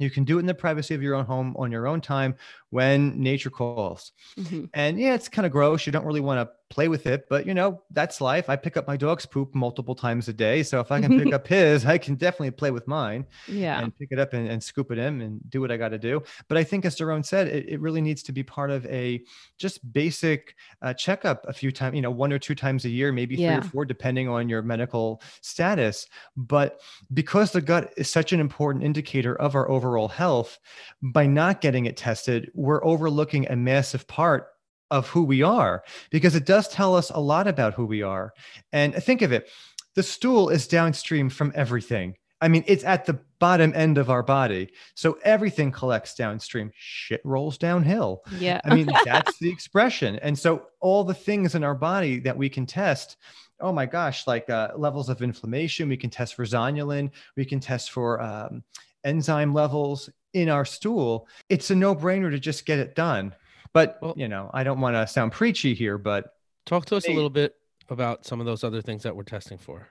[0.00, 2.34] you can do it in the privacy of your own home on your own time
[2.70, 4.12] when nature calls.
[4.38, 4.64] Mm-hmm.
[4.74, 5.86] And yeah, it's kind of gross.
[5.86, 7.26] You don't really want to play with it.
[7.28, 8.48] But you know, that's life.
[8.48, 10.62] I pick up my dog's poop multiple times a day.
[10.62, 13.80] So if I can pick up his, I can definitely play with mine Yeah.
[13.80, 15.98] and pick it up and, and scoop it in and do what I got to
[15.98, 16.22] do.
[16.48, 19.20] But I think, as Daron said, it, it really needs to be part of a
[19.58, 23.10] just basic uh, checkup a few times, you know, one or two times a year,
[23.10, 26.06] maybe three or four, depending on your medical status.
[26.36, 26.80] But
[27.12, 30.58] because the gut is such an important indicator of our overall health,
[31.02, 34.48] by not getting it tested, we're overlooking a massive part
[34.90, 38.32] of who we are because it does tell us a lot about who we are.
[38.72, 39.48] And think of it
[39.96, 42.14] the stool is downstream from everything.
[42.40, 44.70] I mean, it's at the bottom end of our body.
[44.94, 46.70] So everything collects downstream.
[46.74, 48.22] Shit rolls downhill.
[48.38, 48.60] Yeah.
[48.64, 50.16] I mean, that's the expression.
[50.16, 53.16] And so all the things in our body that we can test,
[53.60, 57.60] oh my gosh, like uh, levels of inflammation, we can test for zonulin, we can
[57.60, 58.62] test for um,
[59.04, 61.26] enzyme levels in our stool.
[61.48, 63.34] It's a no brainer to just get it done.
[63.72, 66.34] But, Well- you know, I don't want to sound preachy here, but
[66.66, 67.56] Talk to us a little bit
[67.88, 69.88] about some of those other things that we're testing for.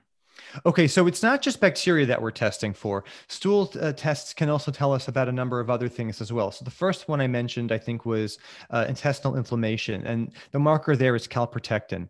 [0.66, 3.04] Okay, so it's not just bacteria that we're testing for.
[3.28, 6.52] Stool uh, tests can also tell us about a number of other things as well.
[6.52, 8.38] So the first one I mentioned, I think, was
[8.70, 12.08] uh, intestinal inflammation, and the marker there is calprotectin.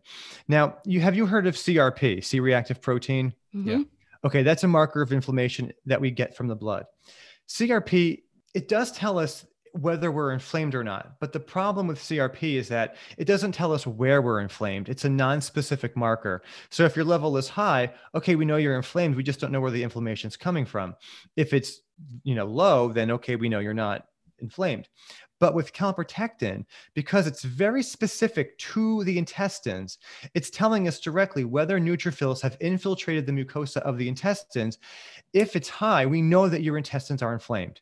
[0.48, 3.34] Now, you have you heard of CRP, C-reactive protein?
[3.56, 3.88] Mhm.
[4.24, 6.86] Okay, that's a marker of inflammation that we get from the blood.
[7.50, 8.22] CRP,
[8.54, 11.20] it does tell us whether we're inflamed or not.
[11.20, 14.90] But the problem with CRP is that it doesn't tell us where we're inflamed.
[14.90, 16.42] It's a non-specific marker.
[16.70, 19.16] So if your level is high, okay, we know you're inflamed.
[19.16, 20.96] We just don't know where the inflammation is coming from.
[21.36, 21.82] If it's,
[22.24, 24.06] you know, low, then okay, we know you're not
[24.40, 24.88] inflamed.
[25.40, 29.98] But with calprotectin, because it's very specific to the intestines,
[30.34, 34.78] it's telling us directly whether neutrophils have infiltrated the mucosa of the intestines.
[35.34, 37.82] If it's high, we know that your intestines are inflamed.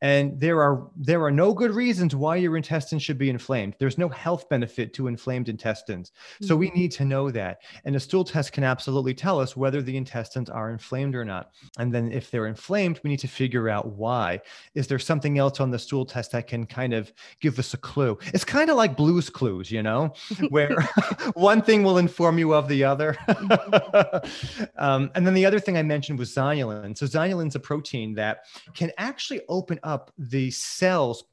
[0.00, 3.76] And there are there are no good reasons why your intestines should be inflamed.
[3.78, 6.12] There's no health benefit to inflamed intestines.
[6.42, 7.62] So we need to know that.
[7.84, 11.52] And a stool test can absolutely tell us whether the intestines are inflamed or not.
[11.78, 14.40] And then if they're inflamed, we need to figure out why.
[14.74, 17.78] Is there something else on the stool test that can kind of give us a
[17.78, 18.18] clue?
[18.34, 20.14] It's kind of like Blue's Clues, you know,
[20.50, 20.76] where
[21.34, 23.16] one thing will inform you of the other.
[24.78, 26.96] um, and then the other thing I mentioned was zonulin.
[26.96, 31.24] So zonulin's a protein that can actually open up the cells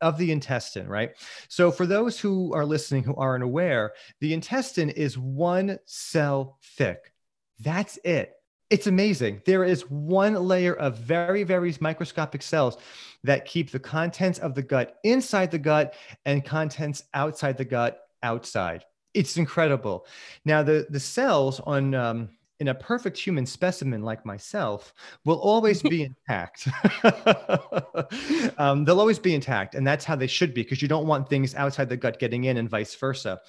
[0.00, 1.12] of the intestine, right?
[1.48, 7.12] So for those who are listening who aren't aware, the intestine is one cell thick.
[7.60, 8.34] That's it.
[8.68, 9.42] It's amazing.
[9.46, 12.76] There is one layer of very, very microscopic cells
[13.22, 18.00] that keep the contents of the gut inside the gut and contents outside the gut
[18.22, 18.84] outside.
[19.14, 20.06] It's incredible.
[20.44, 25.82] Now, the, the cells on um, in a perfect human specimen like myself will always
[25.90, 26.68] be intact.
[28.58, 31.28] um, they'll always be intact, and that's how they should be because you don't want
[31.28, 33.40] things outside the gut getting in and vice versa.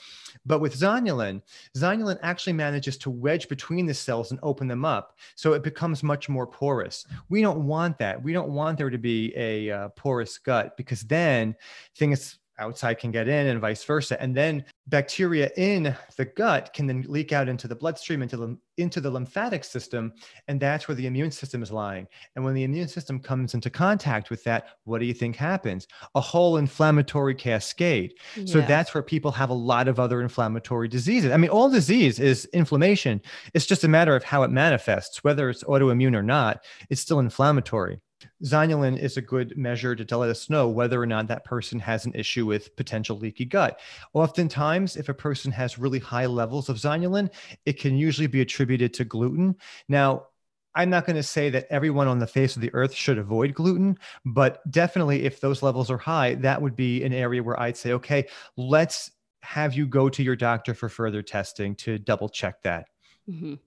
[0.46, 1.42] But with zonulin,
[1.76, 6.04] zonulin actually manages to wedge between the cells and open them up, so it becomes
[6.04, 7.06] much more porous.
[7.30, 8.22] We don't want that.
[8.22, 11.56] We don't want there to be a uh, porous gut because then
[11.96, 14.22] things outside can get in and vice versa.
[14.22, 18.58] And then bacteria in the gut can then leak out into the bloodstream into the
[18.78, 20.14] into the lymphatic system
[20.48, 22.08] and that's where the immune system is lying.
[22.36, 25.88] And when the immune system comes into contact with that what do you think happens?
[26.16, 28.14] A whole inflammatory cascade.
[28.46, 31.32] So that's where people have a lot of other inflammatory diseases.
[31.32, 33.22] I mean all disease is inflammation.
[33.54, 35.24] It's just a matter of how it manifests.
[35.24, 38.00] Whether it's autoimmune or not it's still inflammatory
[38.44, 42.06] zonulin is a good measure to, let us know whether or not that person has
[42.06, 43.80] an issue with potential leaky gut.
[44.14, 47.30] Oftentimes, if a person has really high levels of zonulin,
[47.66, 49.56] it can usually be attributed to gluten.
[49.88, 50.28] Now,
[50.76, 53.54] I'm not going to say that everyone on the face of the earth should avoid
[53.54, 57.78] gluten, but definitely if those levels are high, that would be an area where I'd
[57.78, 62.62] say, okay, let's have you go to your doctor for further testing to double check
[62.64, 62.88] that.
[63.30, 63.60] Mhm.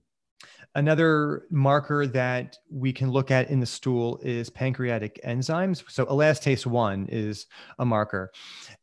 [0.73, 5.83] Another marker that we can look at in the stool is pancreatic enzymes.
[5.89, 8.31] So elastase 1 is a marker.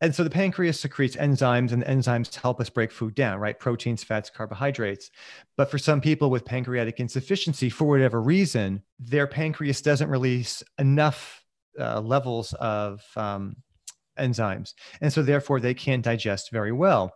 [0.02, 3.58] And so the pancreas secretes enzymes and the enzymes help us break food down, right?
[3.58, 5.10] Proteins, fats, carbohydrates.
[5.56, 11.42] But for some people with pancreatic insufficiency, for whatever reason, their pancreas doesn't release enough
[11.80, 13.56] uh, levels of um,
[14.18, 14.74] enzymes.
[15.00, 17.14] And so therefore they can't digest very well.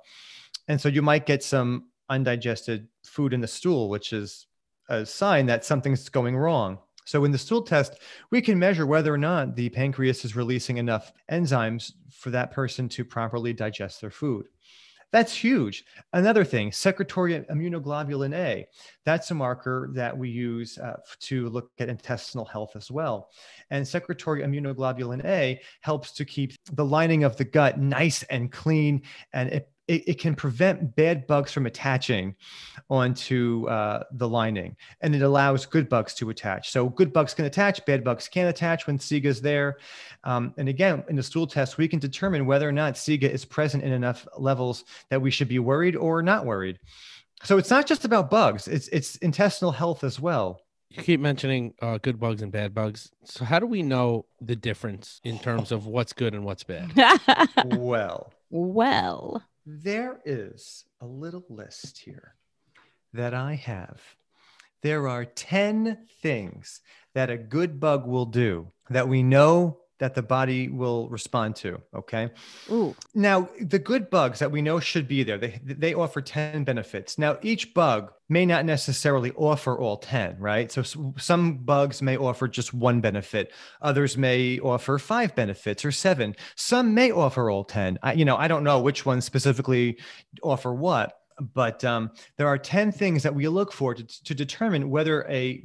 [0.67, 4.47] And so you might get some undigested food in the stool, which is
[4.93, 6.79] a sign that something's going wrong.
[7.05, 7.99] So in the stool test,
[8.31, 12.89] we can measure whether or not the pancreas is releasing enough enzymes for that person
[12.91, 14.47] to properly digest their food.
[15.11, 15.85] That's huge.
[16.13, 18.67] Another thing, secretory immunoglobulin A.
[19.05, 23.29] That's a marker that we use uh, to look at intestinal health as well.
[23.71, 29.03] And secretory immunoglobulin A helps to keep the lining of the gut nice and clean,
[29.35, 32.35] and it it, it can prevent bad bugs from attaching
[32.89, 36.71] onto uh, the lining and it allows good bugs to attach.
[36.71, 39.77] So good bugs can attach, bad bugs can't attach when SIGA is there.
[40.25, 43.45] Um, and again, in the stool test, we can determine whether or not SIGA is
[43.45, 46.79] present in enough levels that we should be worried or not worried.
[47.45, 50.63] So it's not just about bugs, it's, it's intestinal health as well.
[50.89, 53.11] You keep mentioning uh, good bugs and bad bugs.
[53.25, 56.93] So how do we know the difference in terms of what's good and what's bad?
[57.65, 62.35] well, well, there is a little list here
[63.13, 64.01] that I have.
[64.83, 66.81] There are 10 things
[67.15, 71.81] that a good bug will do that we know that the body will respond to.
[71.95, 72.31] Okay.
[72.71, 76.65] ooh, Now, the good bugs that we know should be there, they, they offer 10
[76.65, 77.19] benefits.
[77.19, 80.73] Now, each bug may not necessarily offer all 10, right?
[80.73, 80.83] So
[81.19, 83.53] some bugs may offer just one benefit.
[83.81, 86.35] Others may offer five benefits or seven.
[86.57, 87.99] Some may offer all 10.
[88.03, 89.99] I, you know, I don't know which ones specifically
[90.43, 91.22] offer what.
[91.55, 95.65] But um, there are 10 things that we look for to, to determine whether a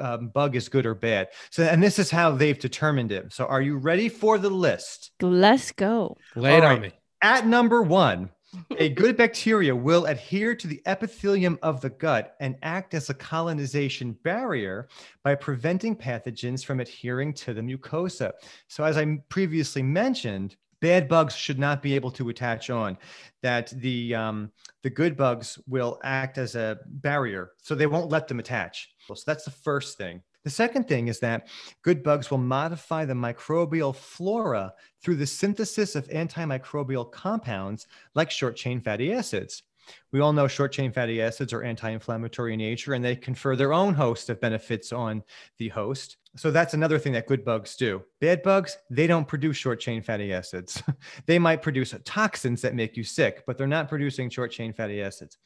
[0.00, 1.28] um, bug is good or bad.
[1.50, 3.32] So, and this is how they've determined it.
[3.32, 5.12] So, are you ready for the list?
[5.20, 6.16] let's go.
[6.36, 6.92] Lay it All on right.
[6.92, 6.98] me.
[7.20, 8.30] At number one,
[8.78, 13.14] a good bacteria will adhere to the epithelium of the gut and act as a
[13.14, 14.88] colonization barrier
[15.22, 18.32] by preventing pathogens from adhering to the mucosa.
[18.68, 22.98] So, as I previously mentioned, bad bugs should not be able to attach on.
[23.42, 28.28] That the um, the good bugs will act as a barrier, so they won't let
[28.28, 28.90] them attach.
[29.06, 30.22] So that's the first thing.
[30.44, 31.48] The second thing is that
[31.82, 38.56] good bugs will modify the microbial flora through the synthesis of antimicrobial compounds like short
[38.56, 39.64] chain fatty acids.
[40.12, 43.56] We all know short chain fatty acids are anti inflammatory in nature and they confer
[43.56, 45.22] their own host of benefits on
[45.58, 46.16] the host.
[46.38, 48.00] So that's another thing that good bugs do.
[48.20, 50.80] Bad bugs, they don't produce short chain fatty acids.
[51.26, 55.02] they might produce toxins that make you sick, but they're not producing short chain fatty
[55.02, 55.36] acids.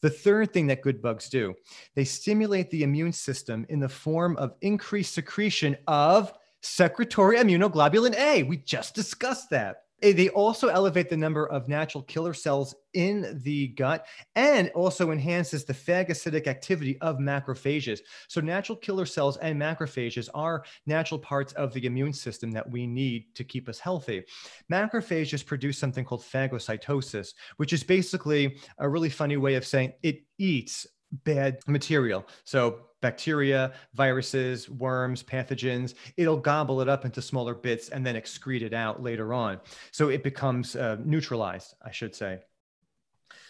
[0.00, 1.54] The third thing that good bugs do,
[1.94, 8.42] they stimulate the immune system in the form of increased secretion of secretory immunoglobulin A.
[8.42, 9.82] We just discussed that.
[10.02, 15.10] Eh, They also elevate the number of natural killer cells in the gut and also
[15.10, 18.00] enhances the phagocytic activity of macrophages.
[18.28, 22.86] So, natural killer cells and macrophages are natural parts of the immune system that we
[22.86, 24.24] need to keep us healthy.
[24.72, 30.20] Macrophages produce something called phagocytosis, which is basically a really funny way of saying it
[30.38, 30.86] eats
[31.24, 32.26] bad material.
[32.44, 38.62] So, bacteria, viruses, worms, pathogens, it'll gobble it up into smaller bits and then excrete
[38.62, 39.60] it out later on.
[39.90, 42.40] So, it becomes uh, neutralized, I should say.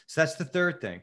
[0.07, 1.01] So, that's the third thing.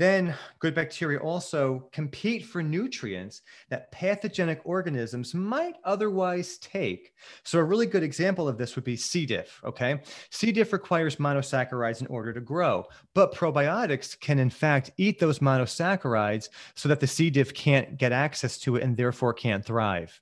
[0.00, 7.12] Then, good bacteria also compete for nutrients that pathogenic organisms might otherwise take.
[7.44, 9.26] So, a really good example of this would be C.
[9.26, 9.60] diff.
[9.62, 10.00] Okay.
[10.30, 10.52] C.
[10.52, 16.48] diff requires monosaccharides in order to grow, but probiotics can, in fact, eat those monosaccharides
[16.74, 17.28] so that the C.
[17.28, 20.18] diff can't get access to it and therefore can't thrive.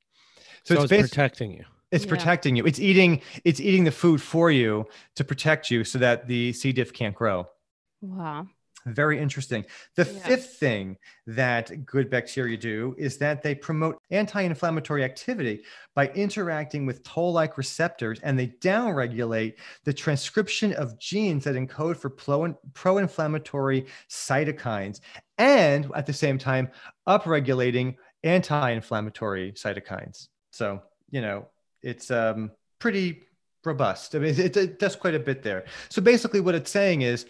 [0.64, 1.64] So, So, it's, it's, basi- protecting you.
[1.92, 2.08] it's Yeah.
[2.10, 2.66] protecting you.
[2.66, 3.20] It's eating.
[3.44, 6.72] It's eating the food for you to protect you so that the C.
[6.72, 7.46] diff can't grow.
[8.00, 8.48] Wow.
[8.94, 9.64] Very interesting.
[9.96, 10.26] The Yeah.
[10.26, 10.96] fifth thing
[11.26, 15.62] that good bacteria do is that they promote anti inflammatory activity
[15.94, 21.96] by interacting with toll like receptors and they downregulate the transcription of genes that encode
[21.96, 25.00] for pro inflammatory cytokines
[25.38, 26.70] and at the same time
[27.08, 30.28] upregulating anti inflammatory cytokines.
[30.50, 31.46] So, you know,
[31.82, 33.22] it's um, pretty
[33.64, 34.14] robust.
[34.14, 35.64] I mean, it, it does quite a bit there.
[35.88, 37.26] So basically, what it's saying is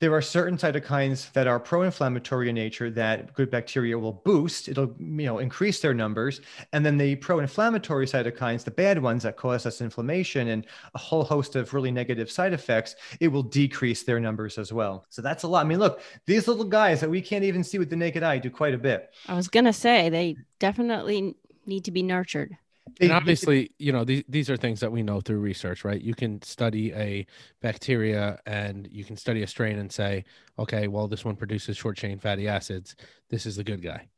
[0.00, 4.68] there are certain cytokines that are pro-inflammatory in nature that good bacteria will boost.
[4.68, 6.40] It'll you know increase their numbers,
[6.72, 11.22] and then the pro-inflammatory cytokines, the bad ones that cause us inflammation and a whole
[11.22, 15.04] host of really negative side effects, it will decrease their numbers as well.
[15.10, 15.66] So that's a lot.
[15.66, 18.38] I mean, look, these little guys that we can't even see with the naked eye
[18.38, 19.12] do quite a bit.
[19.28, 21.36] I was gonna say they definitely
[21.66, 22.56] need to be nurtured.
[22.98, 26.00] They- and obviously, you know, these these are things that we know through research, right?
[26.00, 27.26] You can study a
[27.60, 30.24] bacteria and you can study a strain and say,
[30.58, 32.96] okay, well, this one produces short chain fatty acids.
[33.28, 34.08] This is the good guy.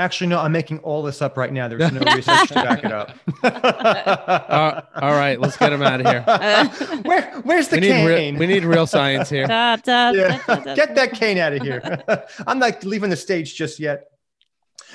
[0.00, 1.68] Actually, no, I'm making all this up right now.
[1.68, 3.16] There's no research to back it up.
[3.44, 6.22] Uh, all right, let's get him out of here.
[7.02, 8.06] Where, where's the We need cane?
[8.34, 9.46] real, we need real science here.
[9.46, 10.42] Da, da, da, yeah.
[10.46, 10.74] da, da.
[10.74, 12.02] Get that cane out of here.
[12.46, 14.08] I'm not leaving the stage just yet.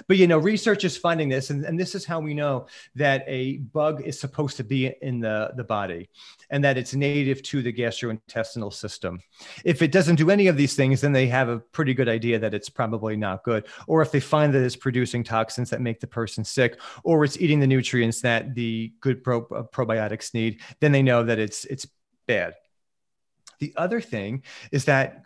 [0.08, 3.24] But you know, research is finding this, and, and this is how we know that
[3.28, 6.10] a bug is supposed to be in the, the body
[6.50, 9.20] and that it's native to the gastrointestinal system.
[9.64, 12.40] If it doesn't do any of these things, then they have a pretty good idea
[12.40, 13.66] that it's probably not good.
[13.88, 17.40] Or if they find that it's producing toxins that make the person sick, or it's
[17.40, 21.66] eating the nutrients that the good pro- uh, probiotics need, then they know that it's
[21.66, 21.88] it's
[22.28, 22.54] bad.
[23.60, 25.24] The other thing is that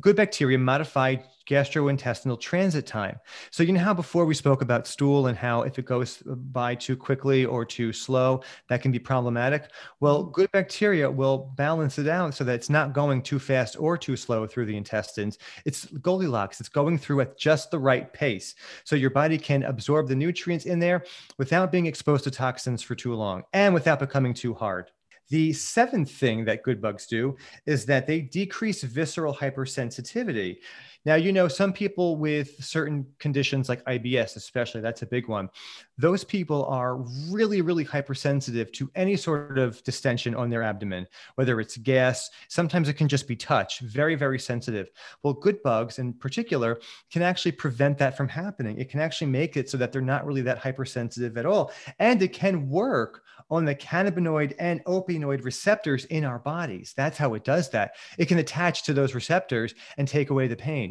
[0.00, 1.16] good bacteria modify
[1.50, 3.18] gastrointestinal transit time.
[3.50, 6.76] So, you know how before we spoke about stool and how if it goes by
[6.76, 9.70] too quickly or too slow, that can be problematic?
[9.98, 10.32] Well, mm-hmm.
[10.32, 14.16] good bacteria will balance it out so that it's not going too fast or too
[14.16, 15.38] slow through the intestines.
[15.64, 18.54] It's Goldilocks, it's going through at just the right pace.
[18.84, 21.04] So, your body can absorb the nutrients in there
[21.36, 24.90] without being exposed to toxins for too long and without becoming too hard.
[25.30, 30.58] The seventh thing that good bugs do is that they decrease visceral hypersensitivity.
[31.06, 35.48] Now, you know, some people with certain conditions like IBS, especially, that's a big one.
[35.96, 36.96] Those people are
[37.30, 42.88] really, really hypersensitive to any sort of distension on their abdomen, whether it's gas, sometimes
[42.88, 44.90] it can just be touch, very, very sensitive.
[45.22, 46.80] Well, good bugs in particular
[47.10, 48.78] can actually prevent that from happening.
[48.78, 51.72] It can actually make it so that they're not really that hypersensitive at all.
[51.98, 56.94] And it can work on the cannabinoid and opioid receptors in our bodies.
[56.96, 57.96] That's how it does that.
[58.18, 60.89] It can attach to those receptors and take away the pain.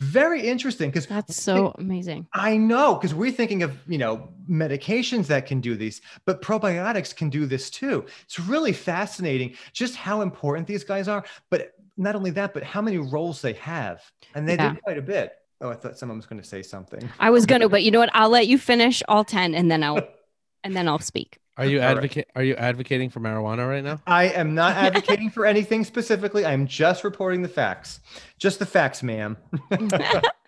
[0.00, 2.26] Very interesting because that's so amazing.
[2.32, 7.14] I know because we're thinking of you know medications that can do these, but probiotics
[7.14, 8.04] can do this too.
[8.24, 11.24] It's really fascinating just how important these guys are.
[11.50, 14.02] But not only that, but how many roles they have,
[14.34, 14.74] and they yeah.
[14.74, 15.32] do quite a bit.
[15.60, 17.08] Oh, I thought someone was going to say something.
[17.18, 18.10] I was going to, but you know what?
[18.12, 20.06] I'll let you finish all ten, and then I'll
[20.64, 21.38] and then I'll speak.
[21.58, 22.28] Are you advocate?
[22.34, 22.42] Right.
[22.42, 24.00] Are you advocating for marijuana right now?
[24.06, 26.44] I am not advocating for anything specifically.
[26.44, 28.00] I am just reporting the facts.
[28.38, 29.36] Just the facts, ma'am.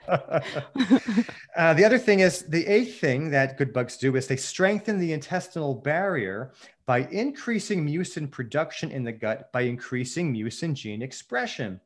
[0.09, 4.99] uh, the other thing is the eighth thing that good bugs do is they strengthen
[4.99, 6.53] the intestinal barrier
[6.85, 11.81] by increasing mucin production in the gut by increasing mucin gene expression.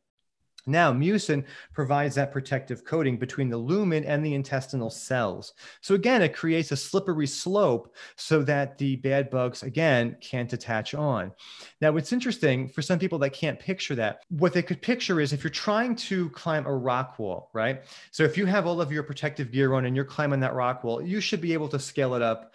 [0.66, 5.54] Now, mucin provides that protective coating between the lumen and the intestinal cells.
[5.80, 10.94] So, again, it creates a slippery slope so that the bad bugs, again, can't attach
[10.94, 11.32] on.
[11.80, 15.32] Now, what's interesting for some people that can't picture that, what they could picture is
[15.32, 17.82] if you're trying to climb a rock wall, right?
[18.12, 20.84] So, if you have all of your protective gear on and you're climbing that rock
[20.84, 22.52] wall, you should be able to scale it up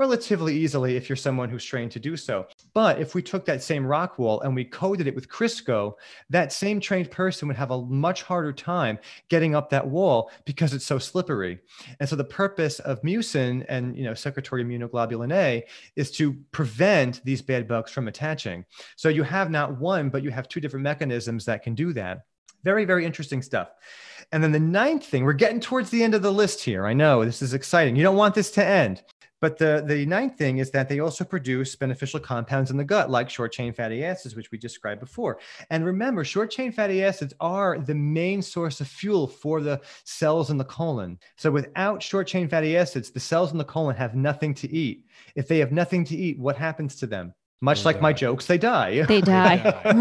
[0.00, 2.46] relatively easily if you're someone who's trained to do so.
[2.72, 5.92] But if we took that same rock wall and we coated it with Crisco,
[6.30, 8.98] that same trained person would have a much harder time
[9.28, 11.58] getting up that wall because it's so slippery.
[12.00, 17.22] And so the purpose of mucin and you know secretory immunoglobulin A is to prevent
[17.24, 18.64] these bad bugs from attaching.
[18.96, 22.22] So you have not one, but you have two different mechanisms that can do that.
[22.64, 23.68] Very, very interesting stuff.
[24.32, 26.86] And then the ninth thing, we're getting towards the end of the list here.
[26.86, 27.96] I know this is exciting.
[27.96, 29.02] You don't want this to end.
[29.40, 33.10] But the, the ninth thing is that they also produce beneficial compounds in the gut,
[33.10, 35.38] like short chain fatty acids, which we described before.
[35.70, 40.50] And remember, short chain fatty acids are the main source of fuel for the cells
[40.50, 41.18] in the colon.
[41.36, 45.06] So without short chain fatty acids, the cells in the colon have nothing to eat.
[45.34, 47.34] If they have nothing to eat, what happens to them?
[47.62, 48.02] Much they like die.
[48.02, 49.04] my jokes, they die.
[49.04, 49.56] They die.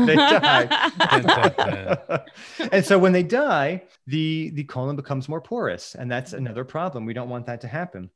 [0.05, 2.25] they die.
[2.71, 5.95] and so when they die, the, the colon becomes more porous.
[5.95, 6.45] And that's mm-hmm.
[6.45, 7.05] another problem.
[7.05, 8.09] We don't want that to happen.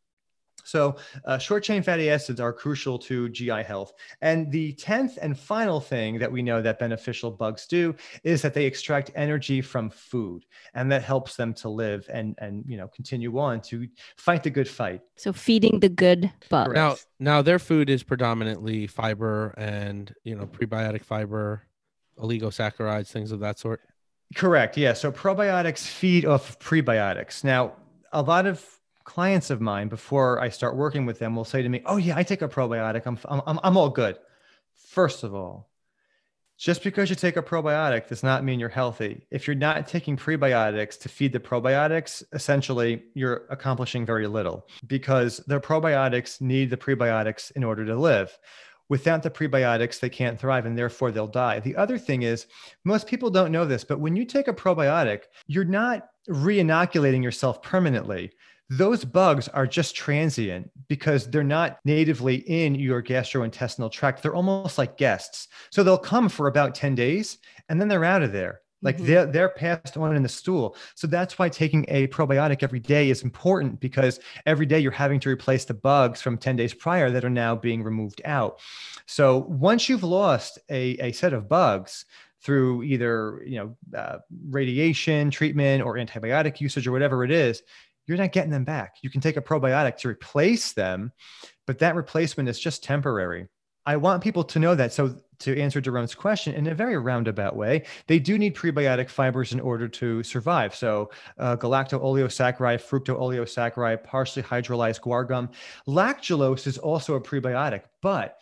[0.63, 0.95] So,
[1.25, 3.93] uh, short chain fatty acids are crucial to GI health.
[4.21, 8.53] And the 10th and final thing that we know that beneficial bugs do is that
[8.53, 12.87] they extract energy from food and that helps them to live and, and you know,
[12.87, 13.87] continue on to
[14.17, 15.01] fight the good fight.
[15.15, 16.73] So, feeding the good bugs.
[16.73, 21.63] Now, now their food is predominantly fiber and, you know, prebiotic fiber,
[22.17, 23.81] oligosaccharides, things of that sort.
[24.35, 24.77] Correct.
[24.77, 24.93] Yeah.
[24.93, 27.43] So, probiotics feed off prebiotics.
[27.43, 27.73] Now,
[28.11, 28.65] a lot of
[29.03, 32.17] clients of mine before I start working with them will say to me, "Oh yeah,
[32.17, 33.03] I take a probiotic.
[33.05, 34.17] I'm I'm I'm all good."
[34.73, 35.69] First of all,
[36.57, 39.25] just because you take a probiotic does not mean you're healthy.
[39.31, 45.37] If you're not taking prebiotics to feed the probiotics, essentially you're accomplishing very little because
[45.47, 48.37] the probiotics need the prebiotics in order to live.
[48.89, 51.59] Without the prebiotics, they can't thrive and therefore they'll die.
[51.59, 52.47] The other thing is,
[52.83, 57.23] most people don't know this, but when you take a probiotic, you're not re inoculating
[57.23, 58.31] yourself permanently
[58.77, 64.21] those bugs are just transient because they're not natively in your gastrointestinal tract.
[64.21, 65.47] They're almost like guests.
[65.69, 67.37] So they'll come for about 10 days
[67.69, 68.61] and then they're out of there.
[68.81, 69.05] Like mm-hmm.
[69.05, 70.75] they're, they're passed on in the stool.
[70.95, 75.19] So that's why taking a probiotic every day is important because every day you're having
[75.21, 78.59] to replace the bugs from 10 days prior that are now being removed out.
[79.05, 82.05] So once you've lost a, a set of bugs,
[82.41, 84.17] through either you know uh,
[84.49, 87.63] radiation treatment or antibiotic usage or whatever it is
[88.05, 88.97] you're not getting them back.
[89.01, 91.11] You can take a probiotic to replace them,
[91.65, 93.47] but that replacement is just temporary.
[93.85, 94.93] I want people to know that.
[94.93, 99.51] So, to answer Jerome's question in a very roundabout way, they do need prebiotic fibers
[99.51, 100.73] in order to survive.
[100.73, 105.49] So, uh, galacto-oligosaccharide, fructo-oligosaccharide, partially hydrolyzed guar gum.
[105.85, 108.39] Lactulose is also a prebiotic, but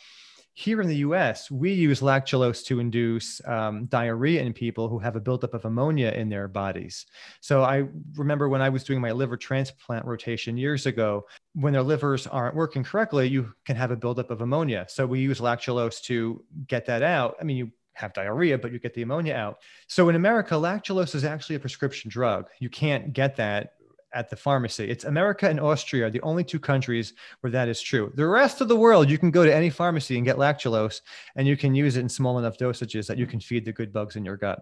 [0.53, 5.15] here in the US, we use lactulose to induce um, diarrhea in people who have
[5.15, 7.05] a buildup of ammonia in their bodies.
[7.39, 11.83] So I remember when I was doing my liver transplant rotation years ago, when their
[11.83, 14.85] livers aren't working correctly, you can have a buildup of ammonia.
[14.89, 17.35] So we use lactulose to get that out.
[17.39, 19.59] I mean, you have diarrhea, but you get the ammonia out.
[19.87, 22.47] So in America, lactulose is actually a prescription drug.
[22.59, 23.73] You can't get that
[24.13, 24.89] at the pharmacy.
[24.89, 28.11] It's America and Austria, are the only two countries where that is true.
[28.15, 31.01] The rest of the world, you can go to any pharmacy and get lactulose,
[31.35, 33.93] and you can use it in small enough dosages that you can feed the good
[33.93, 34.61] bugs in your gut.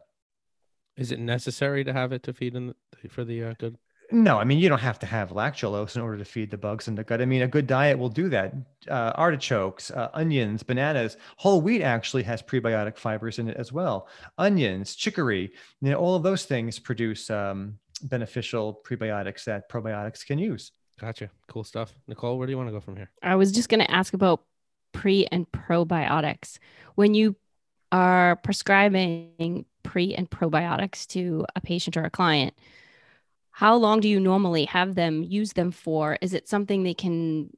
[0.97, 3.77] Is it necessary to have it to feed in the, for the uh, good?
[4.11, 6.87] No, I mean you don't have to have lactulose in order to feed the bugs
[6.87, 7.21] in the gut.
[7.21, 8.53] I mean a good diet will do that.
[8.89, 14.07] Uh, artichokes, uh, onions, bananas, whole wheat actually has prebiotic fibers in it as well.
[14.39, 20.39] Onions, chicory, you know, all of those things produce um, beneficial prebiotics that probiotics can
[20.39, 20.71] use.
[20.99, 21.29] Gotcha.
[21.47, 21.93] Cool stuff.
[22.07, 23.09] Nicole, where do you want to go from here?
[23.23, 24.43] I was just going to ask about
[24.91, 26.59] pre and probiotics.
[26.95, 27.35] When you
[27.91, 32.53] are prescribing pre and probiotics to a patient or a client,
[33.51, 36.17] how long do you normally have them use them for?
[36.21, 37.49] Is it something they can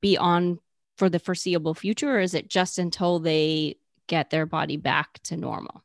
[0.00, 0.58] be on
[0.98, 3.76] for the foreseeable future, or is it just until they
[4.06, 5.82] get their body back to normal?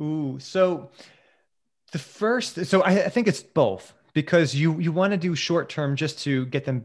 [0.00, 0.90] Ooh, so
[1.92, 5.68] the first, so I, I think it's both because you you want to do short
[5.68, 6.84] term just to get them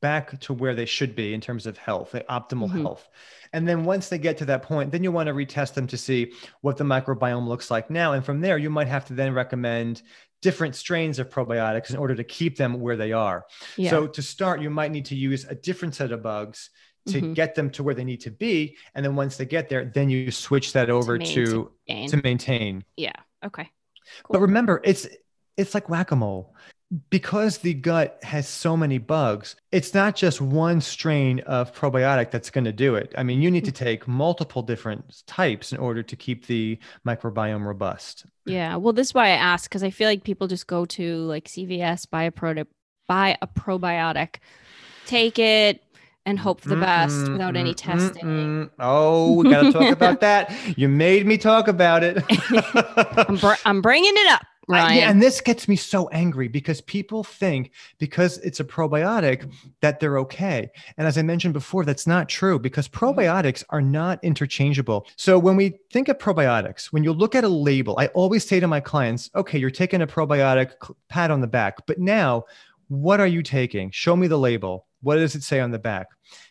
[0.00, 2.82] back to where they should be in terms of health, optimal mm-hmm.
[2.82, 3.08] health.
[3.52, 5.96] And then once they get to that point, then you want to retest them to
[5.96, 8.12] see what the microbiome looks like now.
[8.12, 10.02] And from there, you might have to then recommend
[10.42, 13.44] different strains of probiotics in order to keep them where they are.
[13.76, 13.90] Yeah.
[13.90, 16.70] So to start, you might need to use a different set of bugs
[17.08, 17.32] to mm-hmm.
[17.32, 18.76] get them to where they need to be.
[18.94, 22.08] And then once they get there, then you switch that over to maintain.
[22.10, 22.84] to, to maintain.
[22.96, 23.12] Yeah.
[23.44, 23.68] Okay.
[24.24, 24.34] Cool.
[24.34, 25.06] But remember, it's
[25.56, 26.54] it's like whack-a-mole.
[27.08, 32.50] Because the gut has so many bugs, it's not just one strain of probiotic that's
[32.50, 33.14] going to do it.
[33.16, 33.84] I mean, you need to mm-hmm.
[33.84, 38.26] take multiple different types in order to keep the microbiome robust.
[38.44, 38.74] Yeah.
[38.74, 41.44] Well, this is why I asked because I feel like people just go to like
[41.44, 42.72] CVS, buy a product,
[43.06, 44.38] buy a probiotic,
[45.06, 45.84] take it,
[46.26, 48.24] and hope for the best mm-mm, without any testing.
[48.24, 48.70] Mm-mm.
[48.78, 50.54] Oh, we got to talk about that.
[50.76, 52.22] You made me talk about it.
[53.28, 54.42] I'm, br- I'm, bringing it up.
[54.68, 54.86] Ryan.
[54.86, 59.52] I, yeah, and this gets me so angry because people think because it's a probiotic
[59.80, 60.70] that they're okay.
[60.96, 63.04] And as I mentioned before, that's not true because mm-hmm.
[63.04, 65.08] probiotics are not interchangeable.
[65.16, 68.60] So when we think of probiotics, when you look at a label, I always say
[68.60, 70.72] to my clients, okay, you're taking a probiotic,
[71.08, 72.44] pat on the back, but now
[72.90, 73.88] what are you taking?
[73.92, 74.86] Show me the label.
[75.00, 76.08] What does it say on the back?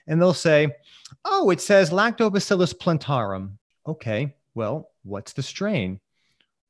[0.08, 0.74] And they'll say,
[1.26, 3.60] oh, it says Lactobacillus plantarum.
[3.86, 6.00] Okay, well, what's the strain?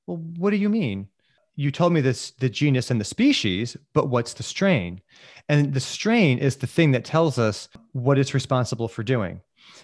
[0.08, 1.08] Well, what do you mean?
[1.56, 5.02] You told me this the genus and the species, but what's the strain?
[5.50, 9.40] And the strain is the thing that tells us what it's responsible for doing.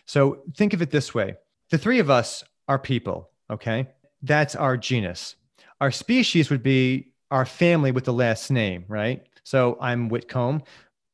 [0.07, 1.35] So think of it this way
[1.69, 3.87] the three of us are people, okay?
[4.23, 5.35] That's our genus.
[5.79, 9.27] Our species would be our family with the last name, right?
[9.45, 10.63] So I'm Whitcomb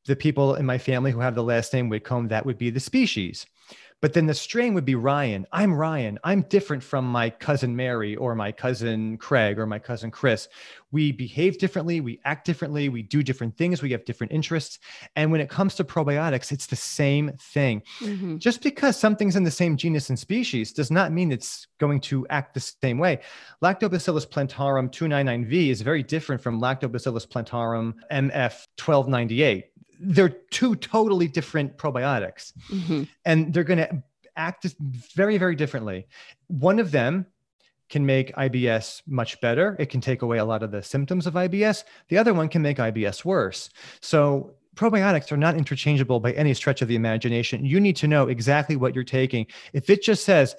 [0.05, 2.79] the people in my family who have the last name Whitcomb, that would be the
[2.79, 3.45] species.
[4.01, 5.45] But then the strain would be Ryan.
[5.51, 6.19] I'm Ryan.
[6.23, 10.47] I'm different from my cousin Mary or my cousin Craig or my cousin Chris.
[10.91, 12.01] We behave differently.
[12.01, 12.89] We act differently.
[12.89, 13.81] We do different things.
[13.81, 14.79] We have different interests.
[15.15, 17.83] And when it comes to probiotics, it's the same thing.
[17.99, 18.37] Mm-hmm.
[18.37, 22.27] Just because something's in the same genus and species does not mean it's going to
[22.29, 23.21] act the same way.
[23.63, 29.70] Lactobacillus plantarum 299V is very different from Lactobacillus plantarum MF 1298
[30.01, 32.53] they're two totally different probiotics.
[32.69, 33.03] Mm-hmm.
[33.25, 34.03] and they're going to
[34.35, 34.65] act
[35.15, 36.07] very very differently.
[36.47, 37.25] One of them
[37.89, 39.75] can make ibs much better.
[39.77, 42.61] It can take away a lot of the symptoms of ibs the other one can
[42.61, 43.69] make ibs worse.
[43.99, 47.65] So probiotics are not interchangeable by any stretch of the imagination.
[47.65, 49.45] You need to know exactly what you're taking.
[49.73, 50.55] If it just says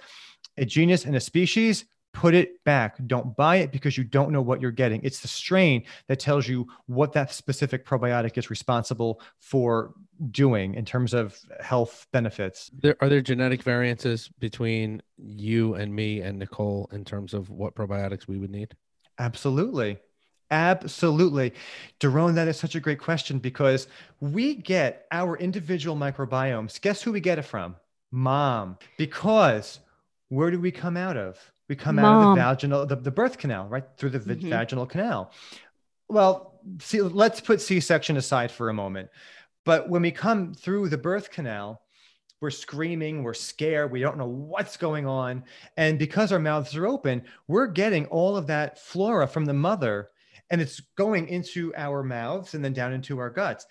[0.58, 2.96] a genus and a species put it back.
[3.06, 5.00] Don't buy it because you don't know what you're getting.
[5.02, 9.94] It's the strain that tells you what that specific probiotic is responsible for
[10.30, 12.70] doing in terms of health benefits.
[12.78, 17.74] There are there genetic variances between you and me and Nicole in terms of what
[17.74, 18.74] probiotics we would need?
[19.18, 19.98] Absolutely.
[20.50, 21.54] Absolutely.
[21.98, 23.88] Daron, that is such a great question because
[24.20, 26.78] we get our individual microbiomes.
[26.78, 27.74] Guess who we get it from?
[28.10, 28.76] Mom.
[28.98, 29.80] Because
[30.28, 31.38] where do we come out of?
[31.72, 32.04] We come Mom.
[32.04, 34.50] out of the vaginal, the, the birth canal, right through the mm-hmm.
[34.50, 35.32] vaginal canal.
[36.06, 39.08] Well, see, let's put C-section aside for a moment.
[39.64, 41.80] But when we come through the birth canal,
[42.42, 45.44] we're screaming, we're scared, we don't know what's going on.
[45.78, 50.10] And because our mouths are open, we're getting all of that flora from the mother
[50.50, 53.64] and it's going into our mouths and then down into our guts.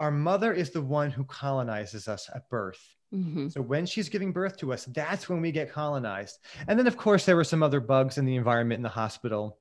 [0.00, 2.95] Our mother is the one who colonizes us at birth.
[3.14, 3.52] Mhm.
[3.52, 6.38] So when she's giving birth to us, that's when we get colonized.
[6.66, 9.58] And then, of course, there were some other bugs in the environment in the hospital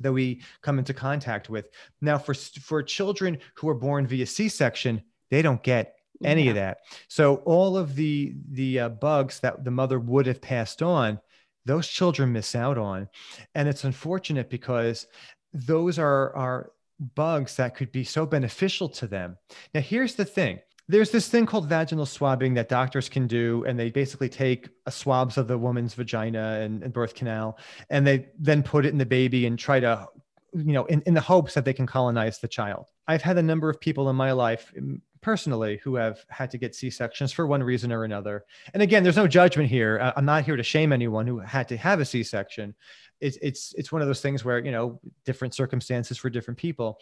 [0.00, 1.68] that we come into contact with.
[2.00, 6.78] Now, for for children who are born via C-section, they don't get any of that.
[7.08, 11.20] So all of the the uh, bugs that the mother would have passed on,
[11.64, 13.08] those children miss out on,
[13.54, 15.06] and it's unfortunate because
[15.52, 16.72] those are are
[17.14, 19.36] bugs that could be so beneficial to them.
[19.74, 20.60] Now, here's the thing.
[20.88, 25.36] There's this thing called vaginal swabbing that doctors can do, and they basically take swabs
[25.36, 27.58] of the woman's vagina and, and birth canal,
[27.90, 30.06] and they then put it in the baby and try to,
[30.54, 32.86] you know, in, in the hopes that they can colonize the child.
[33.08, 36.58] I've had a number of people in my life um, personally who have had to
[36.58, 38.44] get C-sections for one reason or another.
[38.72, 40.12] And again, there's no judgment here.
[40.16, 42.76] I'm not here to shame anyone who had to have a C-section.
[43.20, 47.00] It's it's it's one of those things where you know different circumstances for different people,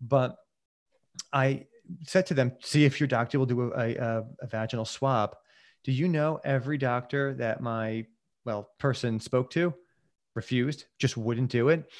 [0.00, 0.36] but
[1.32, 1.66] I
[2.06, 5.36] said to them, see if your doctor will do a, a, a vaginal swab.
[5.84, 8.06] Do you know every doctor that my
[8.44, 9.74] well person spoke to
[10.34, 11.90] refused, just wouldn't do it?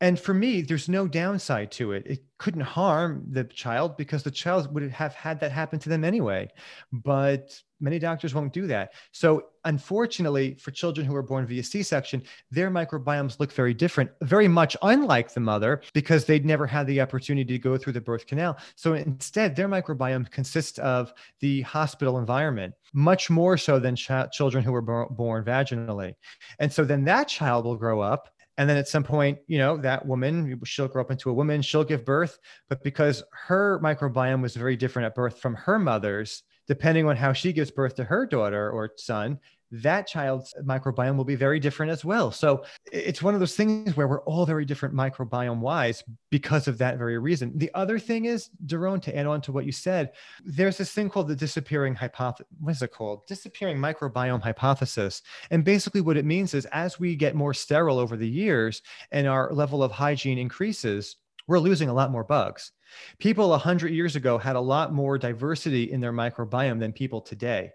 [0.00, 2.04] And for me, there's no downside to it.
[2.06, 6.04] It couldn't harm the child because the child would have had that happen to them
[6.04, 6.48] anyway.
[6.92, 8.92] But many doctors won't do that.
[9.10, 12.22] So, unfortunately, for children who are born via C section,
[12.52, 17.00] their microbiomes look very different, very much unlike the mother because they'd never had the
[17.00, 18.56] opportunity to go through the birth canal.
[18.76, 24.62] So, instead, their microbiome consists of the hospital environment, much more so than ch- children
[24.62, 26.14] who were bor- born vaginally.
[26.60, 28.28] And so, then that child will grow up
[28.58, 31.62] and then at some point you know that woman she'll grow up into a woman
[31.62, 32.38] she'll give birth.
[32.68, 37.32] But because her microbiome was very different at birth from her mother's depending on how
[37.32, 39.38] she gives birth to her daughter or son
[39.70, 42.30] that child's microbiome will be very different as well.
[42.30, 46.78] So it's one of those things where we're all very different microbiome wise because of
[46.78, 47.52] that very reason.
[47.56, 50.12] The other thing is Daron, to add on to what you said
[50.44, 53.26] there's this thing called the disappearing hypothesis what is it called?
[53.26, 55.22] Disappearing microbiome hypothesis.
[55.50, 59.26] And basically, what it means is as we get more sterile over the years and
[59.26, 61.16] our level of hygiene increases,
[61.46, 62.72] we're losing a lot more bugs.
[63.18, 67.70] People 100 years ago had a lot more diversity in their microbiome than people today.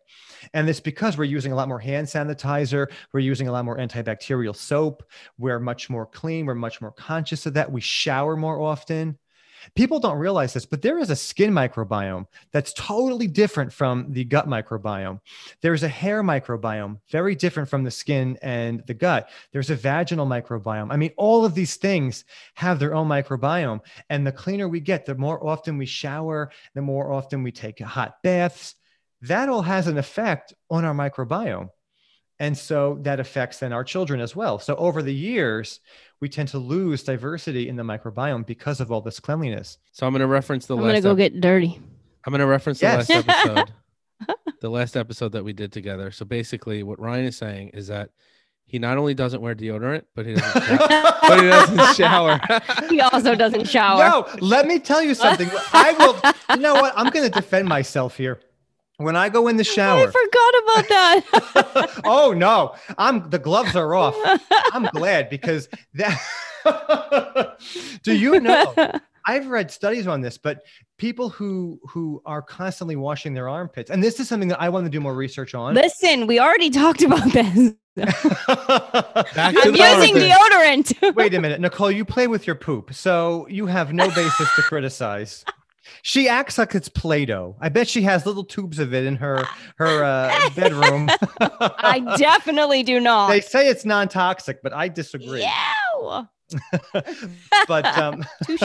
[0.54, 3.78] And it's because we're using a lot more hand sanitizer, we're using a lot more
[3.78, 5.04] antibacterial soap,
[5.38, 7.72] we're much more clean, we're much more conscious of that.
[7.72, 9.18] We shower more often.
[9.76, 14.24] People don't realize this, but there is a skin microbiome that's totally different from the
[14.24, 15.20] gut microbiome.
[15.62, 19.30] There's a hair microbiome, very different from the skin and the gut.
[19.52, 20.92] There's a vaginal microbiome.
[20.92, 23.82] I mean, all of these things have their own microbiome.
[24.10, 27.80] And the cleaner we get, the more often we shower, the more often we take
[27.80, 28.76] hot baths.
[29.22, 31.70] That all has an effect on our microbiome.
[32.44, 34.60] And so that affects then our children as well.
[34.60, 35.80] So over the years,
[36.20, 39.78] we tend to lose diversity in the microbiome because of all this cleanliness.
[39.94, 40.92] So I'm going to reference the I'm last.
[40.92, 41.80] gonna go ep- get dirty.
[42.26, 43.72] I'm going to reference the last episode.
[44.60, 46.12] the last episode that we did together.
[46.12, 48.10] So basically, what Ryan is saying is that
[48.66, 50.78] he not only doesn't wear deodorant, but he doesn't, sho-
[51.22, 52.42] but he doesn't shower.
[52.90, 54.00] he also doesn't shower.
[54.00, 55.50] No, let me tell you something.
[55.72, 56.94] I will, you know what?
[56.98, 58.42] I'm going to defend myself here.
[58.98, 60.00] When I go in the shower.
[60.00, 62.02] I forgot about that.
[62.06, 64.16] oh no, I'm the gloves are off.
[64.72, 66.22] I'm glad because that.
[68.04, 68.74] Do you know?
[69.26, 70.64] I've read studies on this, but
[70.98, 74.86] people who who are constantly washing their armpits, and this is something that I want
[74.86, 75.74] to do more research on.
[75.74, 77.74] Listen, we already talked about this.
[77.98, 80.32] I'm using armpit.
[80.32, 81.16] deodorant.
[81.16, 84.62] Wait a minute, Nicole, you play with your poop, so you have no basis to
[84.64, 85.46] criticize.
[86.02, 87.56] She acts like it's Play-Doh.
[87.60, 89.44] I bet she has little tubes of it in her
[89.78, 91.10] her uh, bedroom.
[91.40, 93.28] I definitely do not.
[93.30, 95.42] they say it's non-toxic, but I disagree.
[95.42, 96.24] Yeah.
[97.68, 98.60] But um, Touche.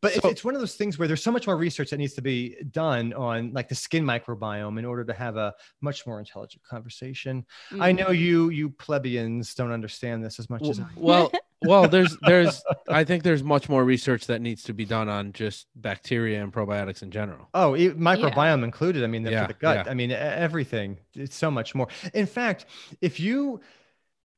[0.00, 1.98] but it's, So- it's one of those things where there's so much more research that
[1.98, 6.06] needs to be done on like the skin microbiome in order to have a much
[6.06, 7.44] more intelligent conversation.
[7.80, 10.86] I know you you plebeians don't understand this as much as I.
[10.96, 11.30] Well,
[11.64, 15.32] well, there's there's I think there's much more research that needs to be done on
[15.32, 17.48] just bacteria and probiotics in general.
[17.54, 19.02] Oh, e- microbiome included.
[19.04, 19.86] I mean, Yeah, for the gut.
[19.86, 19.90] yeah.
[19.90, 20.98] I mean, everything.
[21.14, 21.88] It's so much more.
[22.14, 22.66] In fact,
[23.00, 23.60] if you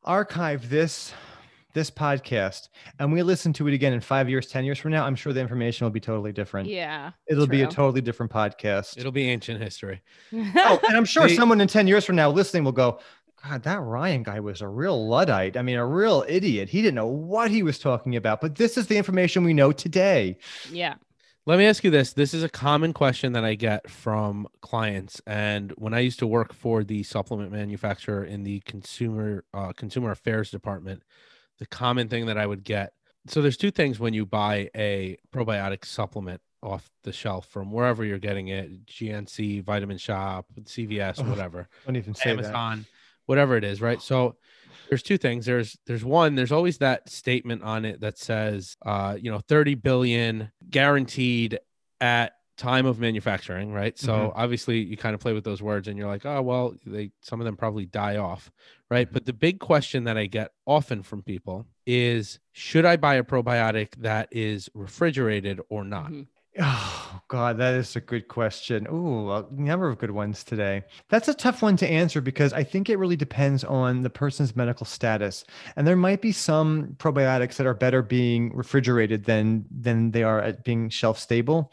[0.04, 1.12] archive this
[1.72, 2.68] this podcast
[2.98, 5.32] and we listen to it again in five years, ten years from now, I'm sure
[5.32, 6.68] the information will be totally different.
[6.68, 7.12] Yeah.
[7.28, 8.98] It'll be a totally different podcast.
[8.98, 10.02] It'll be ancient history.
[10.32, 12.98] oh, and I'm sure The- someone in ten years from now listening will go.
[13.48, 15.56] God, that Ryan guy was a real Luddite.
[15.56, 16.68] I mean, a real idiot.
[16.68, 19.72] He didn't know what he was talking about, but this is the information we know
[19.72, 20.36] today.
[20.70, 20.94] yeah.
[21.46, 22.12] Let me ask you this.
[22.12, 25.22] This is a common question that I get from clients.
[25.26, 30.10] And when I used to work for the supplement manufacturer in the consumer uh, consumer
[30.10, 31.02] affairs department,
[31.58, 32.92] the common thing that I would get.
[33.26, 38.04] So there's two things when you buy a probiotic supplement off the shelf from wherever
[38.04, 42.52] you're getting it GNC, Vitamin Shoppe, CVS, Oh, whatever, Don't even say that.
[43.30, 44.02] Whatever it is, right?
[44.02, 44.34] So
[44.88, 45.46] there's two things.
[45.46, 49.76] There's there's one, there's always that statement on it that says uh, you know, 30
[49.76, 51.60] billion guaranteed
[52.00, 53.96] at time of manufacturing, right?
[53.96, 54.32] So Mhm.
[54.34, 57.40] obviously you kind of play with those words and you're like, oh well, they some
[57.40, 58.50] of them probably die off,
[58.90, 59.10] right?
[59.10, 63.22] But the big question that I get often from people is should I buy a
[63.22, 66.10] probiotic that is refrigerated or not?
[66.10, 66.26] Mhm.
[66.58, 68.86] Oh God, that is a good question.
[68.92, 70.82] Ooh, a number of good ones today.
[71.08, 74.56] That's a tough one to answer because I think it really depends on the person's
[74.56, 75.44] medical status,
[75.76, 80.40] and there might be some probiotics that are better being refrigerated than than they are
[80.40, 81.70] at being shelf stable.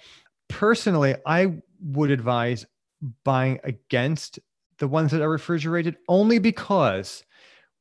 [0.47, 2.65] Personally, I would advise
[3.23, 4.39] buying against
[4.77, 7.23] the ones that are refrigerated only because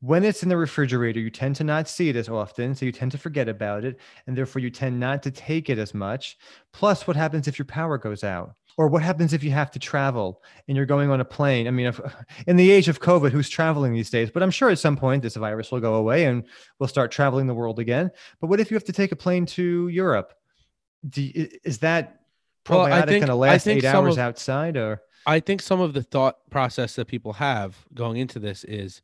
[0.00, 2.92] when it's in the refrigerator, you tend to not see it as often, so you
[2.92, 6.36] tend to forget about it, and therefore you tend not to take it as much.
[6.72, 8.54] Plus, what happens if your power goes out?
[8.78, 11.66] Or what happens if you have to travel and you're going on a plane?
[11.66, 11.98] I mean, if,
[12.46, 14.30] in the age of COVID, who's traveling these days?
[14.30, 16.44] But I'm sure at some point this virus will go away and
[16.78, 18.10] we'll start traveling the world again.
[18.38, 20.34] But what if you have to take a plane to Europe?
[21.14, 22.20] You, is that
[22.68, 24.76] Well, I probiotic think- going to last eight hours of- outside?
[24.76, 29.00] Or I think some of the thought process that people have going into this is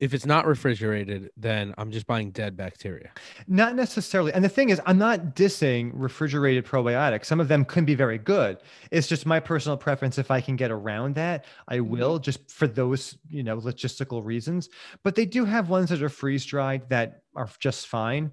[0.00, 3.12] if it's not refrigerated, then I'm just buying dead bacteria.
[3.46, 4.32] Not necessarily.
[4.32, 7.26] And the thing is, I'm not dissing refrigerated probiotics.
[7.26, 8.58] Some of them can be very good.
[8.90, 10.16] It's just my personal preference.
[10.16, 14.70] If I can get around that, I will just for those, you know, logistical reasons.
[15.04, 18.32] But they do have ones that are freeze dried that are just fine.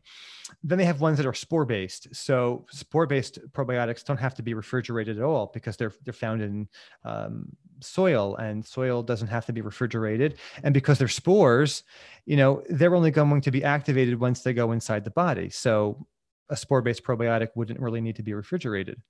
[0.63, 2.15] Then they have ones that are spore based.
[2.15, 6.41] So spore based probiotics don't have to be refrigerated at all because they're they're found
[6.41, 6.70] in
[7.03, 7.49] um,
[7.80, 10.38] soil, and soil doesn't have to be refrigerated.
[10.63, 11.84] And because they're spores,
[12.25, 15.49] you know, they're only going to be activated once they go inside the body.
[15.49, 16.07] So
[16.49, 19.01] a spore based probiotic wouldn't really need to be refrigerated.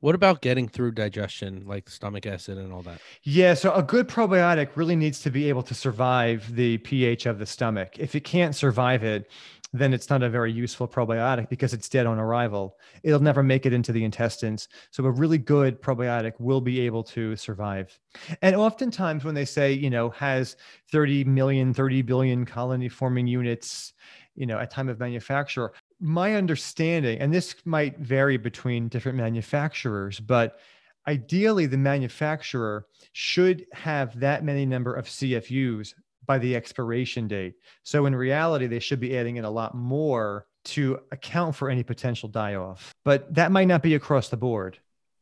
[0.00, 3.00] What about getting through digestion, like stomach acid and all that?
[3.24, 7.40] Yeah, so a good probiotic really needs to be able to survive the pH of
[7.40, 7.98] the stomach.
[7.98, 9.28] If it can't survive it,
[9.72, 12.76] then it's not a very useful probiotic because it's dead on arrival.
[13.02, 14.68] It'll never make it into the intestines.
[14.90, 17.98] So a really good probiotic will be able to survive.
[18.40, 20.56] And oftentimes when they say, you know, has
[20.90, 23.92] 30 million, 30 billion colony forming units,
[24.34, 30.20] you know, at time of manufacture, my understanding, and this might vary between different manufacturers,
[30.20, 30.58] but
[31.06, 35.94] ideally the manufacturer should have that many number of CFUs
[36.28, 37.54] by the expiration date.
[37.82, 41.82] So in reality, they should be adding in a lot more to account for any
[41.82, 42.94] potential die off.
[43.04, 44.78] But that might not be across the board.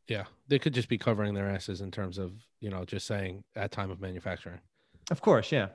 [0.07, 3.43] Yeah, they could just be covering their asses in terms of you know just saying
[3.55, 4.59] at time of manufacturing.
[5.09, 5.69] Of course, yeah.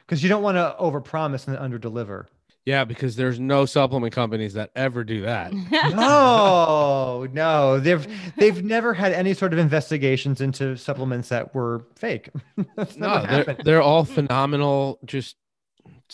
[0.00, 2.26] Because you don't want to overpromise and underdeliver.
[2.66, 5.52] Yeah, because there's no supplement companies that ever do that.
[5.94, 8.06] No, no, they've
[8.36, 12.28] they've never had any sort of investigations into supplements that were fake.
[12.96, 15.45] No, they're, they're all phenomenal, just such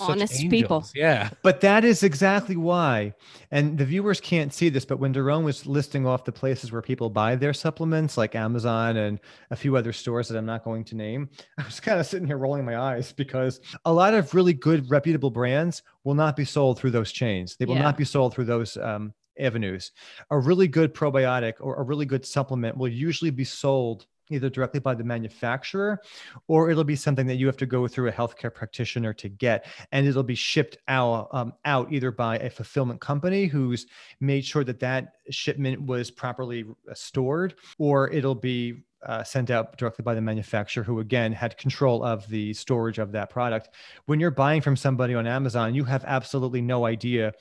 [0.01, 0.51] Honest angels.
[0.51, 0.85] people.
[0.95, 3.15] Yeah, But that is exactly why.
[3.51, 6.81] And the viewers can't see this, but when Daron was listing off the places where
[6.83, 9.21] people buy their supplements, like Amazon and
[9.51, 11.29] a few other stores that I'm not going to name,
[11.59, 14.91] I was kind of sitting here rolling my eyes because a lot of really good,
[14.91, 17.57] reputable brands will not be sold through those chains.
[17.57, 17.83] They will Yeah.
[17.83, 19.93] not be sold through those um, avenues.
[20.31, 24.81] A really good probiotic or a really good supplement will usually be sold either directly
[24.81, 26.01] by the manufacturer
[26.49, 29.67] or it'll be something that you have to go through a healthcare practitioner to get.
[29.93, 33.87] And it'll be shipped out um, out either by a fulfillment company who's
[34.21, 39.77] made sure that that shipment was properly uh, stored or it'll be uh, sent out
[39.77, 43.71] directly by the manufacturer who again had control of the storage of that product.
[44.07, 47.33] When you're buying from somebody on amazon you have absolutely no idea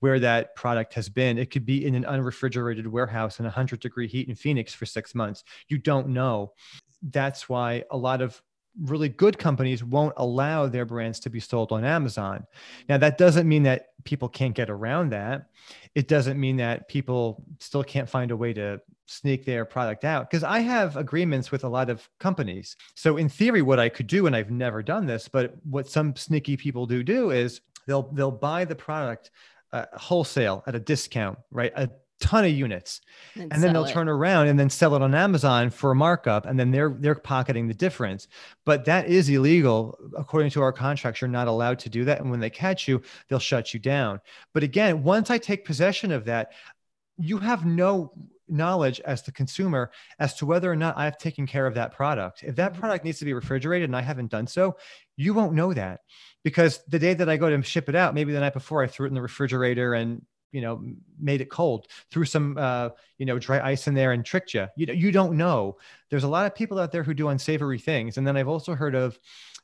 [0.00, 1.38] where that product has been.
[1.38, 5.14] It could be in an unrefrigerated warehouse in 100 degree heat in Phoenix for six
[5.14, 5.44] months.
[5.68, 6.52] You don't know.
[7.02, 8.40] That's why a lot of
[8.82, 12.46] really good companies won't allow their brands to be sold on Amazon.
[12.88, 15.48] Now, that doesn't mean that people can't get around that.
[15.94, 20.28] It doesn't mean that people still can't find a way to sneak their product out
[20.28, 22.76] because I have agreements with a lot of companies.
[22.94, 26.14] So in theory what I could do and I've never done this, but what some
[26.14, 29.30] sneaky people do do is they'll they'll buy the product
[29.72, 31.72] uh, wholesale at a discount, right?
[31.76, 31.90] A
[32.20, 33.00] ton of units
[33.36, 36.58] and then they'll turn around and then sell it on Amazon for a markup, and
[36.58, 38.28] then they're they're pocketing the difference.
[38.64, 41.20] But that is illegal according to our contracts.
[41.20, 44.20] You're not allowed to do that, and when they catch you, they'll shut you down.
[44.52, 46.52] But again, once I take possession of that,
[47.18, 48.12] you have no
[48.48, 52.42] knowledge as the consumer as to whether or not I've taken care of that product.
[52.42, 54.76] If that product needs to be refrigerated and I haven't done so,
[55.16, 56.00] you won't know that
[56.44, 58.86] because the day that I go to ship it out, maybe the night before I
[58.86, 60.22] threw it in the refrigerator and
[60.52, 60.82] you know
[61.20, 62.88] made it cold threw some uh,
[63.18, 65.76] you know dry ice in there and tricked you you, you don't know.
[66.10, 68.16] There's a lot of people out there who do unsavory things.
[68.16, 69.18] And then i've also heard of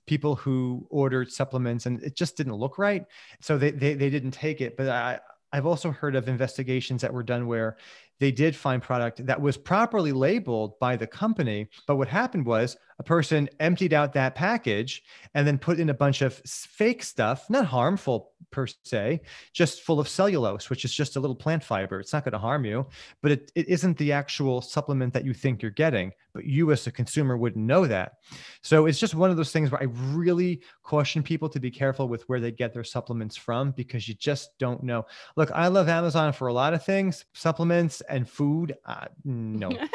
[0.06, 3.04] people who ordered supplements and it just didn't look right.
[3.40, 4.76] So they they, they didn't take it.
[4.76, 5.20] But i
[5.54, 7.76] I've also heard of investigations that were done where
[8.20, 11.68] they did find product that was properly labeled by the company.
[11.86, 15.02] But what happened was a person emptied out that package
[15.34, 19.20] and then put in a bunch of fake stuff, not harmful per se,
[19.52, 21.98] just full of cellulose, which is just a little plant fiber.
[21.98, 22.86] It's not going to harm you,
[23.20, 26.12] but it, it isn't the actual supplement that you think you're getting.
[26.32, 28.14] But you, as a consumer, wouldn't know that.
[28.62, 32.08] So it's just one of those things where I really caution people to be careful
[32.08, 35.06] with where they get their supplements from because you just don't know.
[35.36, 38.76] Look, I love Amazon for a lot of things, supplements and food.
[38.84, 39.70] Uh, no.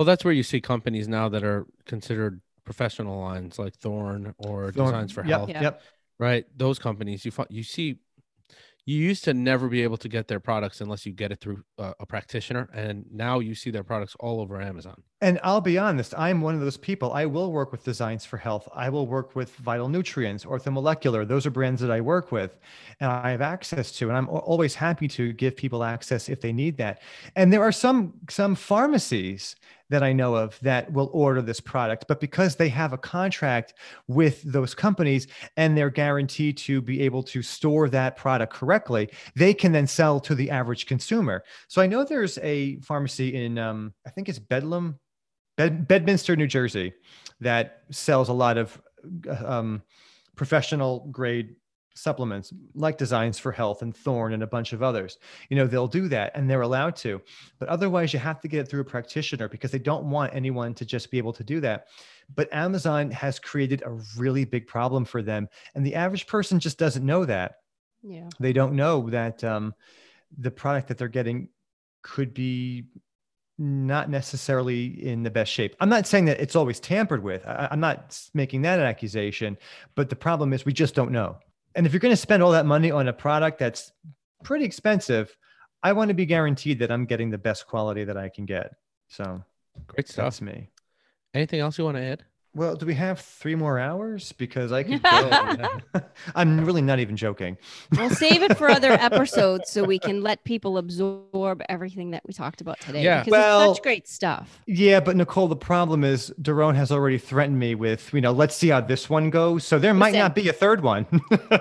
[0.00, 4.72] Well, that's where you see companies now that are considered professional lines like Thorne or
[4.72, 4.86] Thorne.
[4.86, 5.60] Designs for Yep, Health, Yeah.
[5.60, 5.82] Yep.
[6.18, 6.46] right?
[6.56, 7.98] Those companies you you see
[8.86, 11.62] you used to never be able to get their products unless you get it through
[11.78, 15.02] uh, a practitioner and now you see their products all over Amazon.
[15.20, 17.12] And I'll be honest, I'm one of those people.
[17.12, 18.70] I will work with Designs for Health.
[18.74, 21.28] I will work with Vital Nutrients, Orthomolecular.
[21.28, 22.58] Those are brands that I work with
[23.00, 24.08] and I have access to.
[24.08, 27.02] And I'm always happy to give people access if they need that.
[27.36, 29.56] And there are some some pharmacies
[29.90, 33.74] that I know of that will order this product, but because they have a contract
[34.08, 35.26] with those companies
[35.56, 40.18] and they're guaranteed to be able to store that product correctly, they can then sell
[40.20, 41.44] to the average consumer.
[41.68, 44.98] So I know there's a pharmacy in, um, I think it's Bedlam,
[45.56, 46.92] Bed- Bedminster, New Jersey,
[47.40, 48.80] that sells a lot of
[49.44, 49.82] um,
[50.36, 51.56] professional grade
[52.00, 55.18] supplements like Designs for Health and Thorne and a bunch of others.
[55.48, 57.20] You know, they'll do that and they're allowed to.
[57.58, 60.74] But otherwise, you have to get it through a practitioner because they don't want anyone
[60.74, 61.86] to just be able to do that.
[62.34, 65.48] But Amazon has created a really big problem for them.
[65.74, 67.56] And the average person just doesn't know that
[68.02, 68.28] Yeah.
[68.38, 69.74] they don't know that um,
[70.38, 71.48] the product that they're getting
[72.02, 72.86] could be
[73.58, 75.76] not necessarily in the best shape.
[75.80, 77.46] I'm not saying that it's always tampered with.
[77.46, 79.58] I, I'm not making that an accusation,
[79.94, 81.36] but the problem is we just don't know.
[81.74, 83.92] And if you're going to spend all that money on a product that's
[84.42, 85.36] pretty expensive,
[85.82, 88.72] I want to be guaranteed that I'm getting the best quality that I can get.
[89.08, 89.42] So
[89.86, 90.24] Great stuff.
[90.24, 90.68] that's me.
[91.32, 92.24] Anything else you want to add?
[92.52, 94.32] Well, do we have three more hours?
[94.32, 95.68] Because I could go.
[96.34, 97.56] I'm really not even joking.
[97.96, 102.32] We'll save it for other episodes so we can let people absorb everything that we
[102.32, 103.04] talked about today.
[103.04, 103.20] Yeah.
[103.20, 104.60] Because Well- it's such great stuff.
[104.66, 108.56] Yeah, but Nicole, the problem is Daron has already threatened me with, you know, let's
[108.56, 109.64] see how this one goes.
[109.64, 110.18] So there might Listen.
[110.20, 111.06] not be a third one.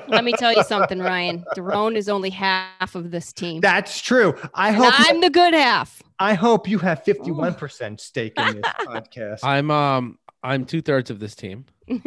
[0.07, 1.45] Let me tell you something, Ryan.
[1.55, 3.61] Daron is only half of this team.
[3.61, 4.33] That's true.
[4.55, 6.01] I and hope I'm the good half.
[6.17, 9.39] I hope you have 51% stake in this podcast.
[9.43, 11.65] I'm um I'm two thirds of this team.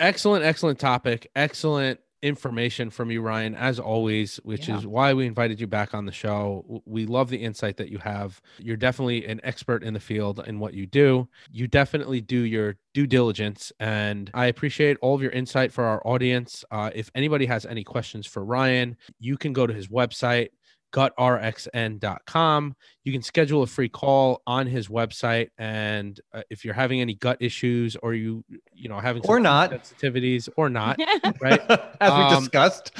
[0.00, 1.30] excellent, excellent topic.
[1.36, 4.76] Excellent information from you, Ryan, as always, which Yeah.
[4.76, 6.82] is why we invited you back on the show.
[6.84, 8.42] We love the insight that you have.
[8.58, 11.28] You're definitely an expert in the field in what you do.
[11.50, 16.06] You definitely do your due diligence, and I appreciate all of your insight for our
[16.06, 16.62] audience.
[16.70, 20.48] Uh, if anybody has any questions for Ryan, you can go to his website
[20.92, 22.74] gutrxn.com.
[23.04, 27.14] You can schedule a free call on his website and uh, if you're having any
[27.14, 29.70] gut issues or you you know having some Or not.
[29.72, 30.98] sensitivities or not,
[31.40, 31.60] right?
[32.00, 32.92] As we Um, discussed.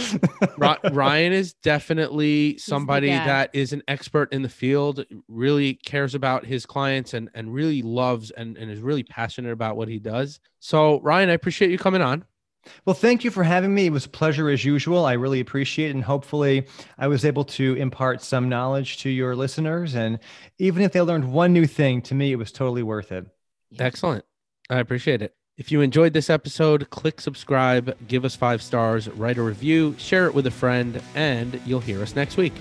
[0.57, 6.45] Ry- Ryan is definitely somebody that is an expert in the field, really cares about
[6.47, 10.41] his clients and and really loves and, and is really passionate about what he does.
[10.61, 12.25] So Ryan, I appreciate you coming on.
[12.85, 13.87] Well, thank you for having me.
[13.87, 15.05] It was a pleasure as usual.
[15.05, 15.95] I really appreciate it.
[15.95, 16.67] And hopefully,
[16.99, 19.95] I was able to impart some knowledge to your listeners.
[19.95, 20.19] And
[20.59, 23.27] even if they learned one new thing, to me, it was totally worth it.
[23.79, 24.25] Excellent.
[24.69, 25.35] I appreciate it.
[25.57, 30.27] If you enjoyed this episode, click subscribe, give us five stars, write a review, share
[30.27, 32.55] it with a friend, and you'll hear us next week.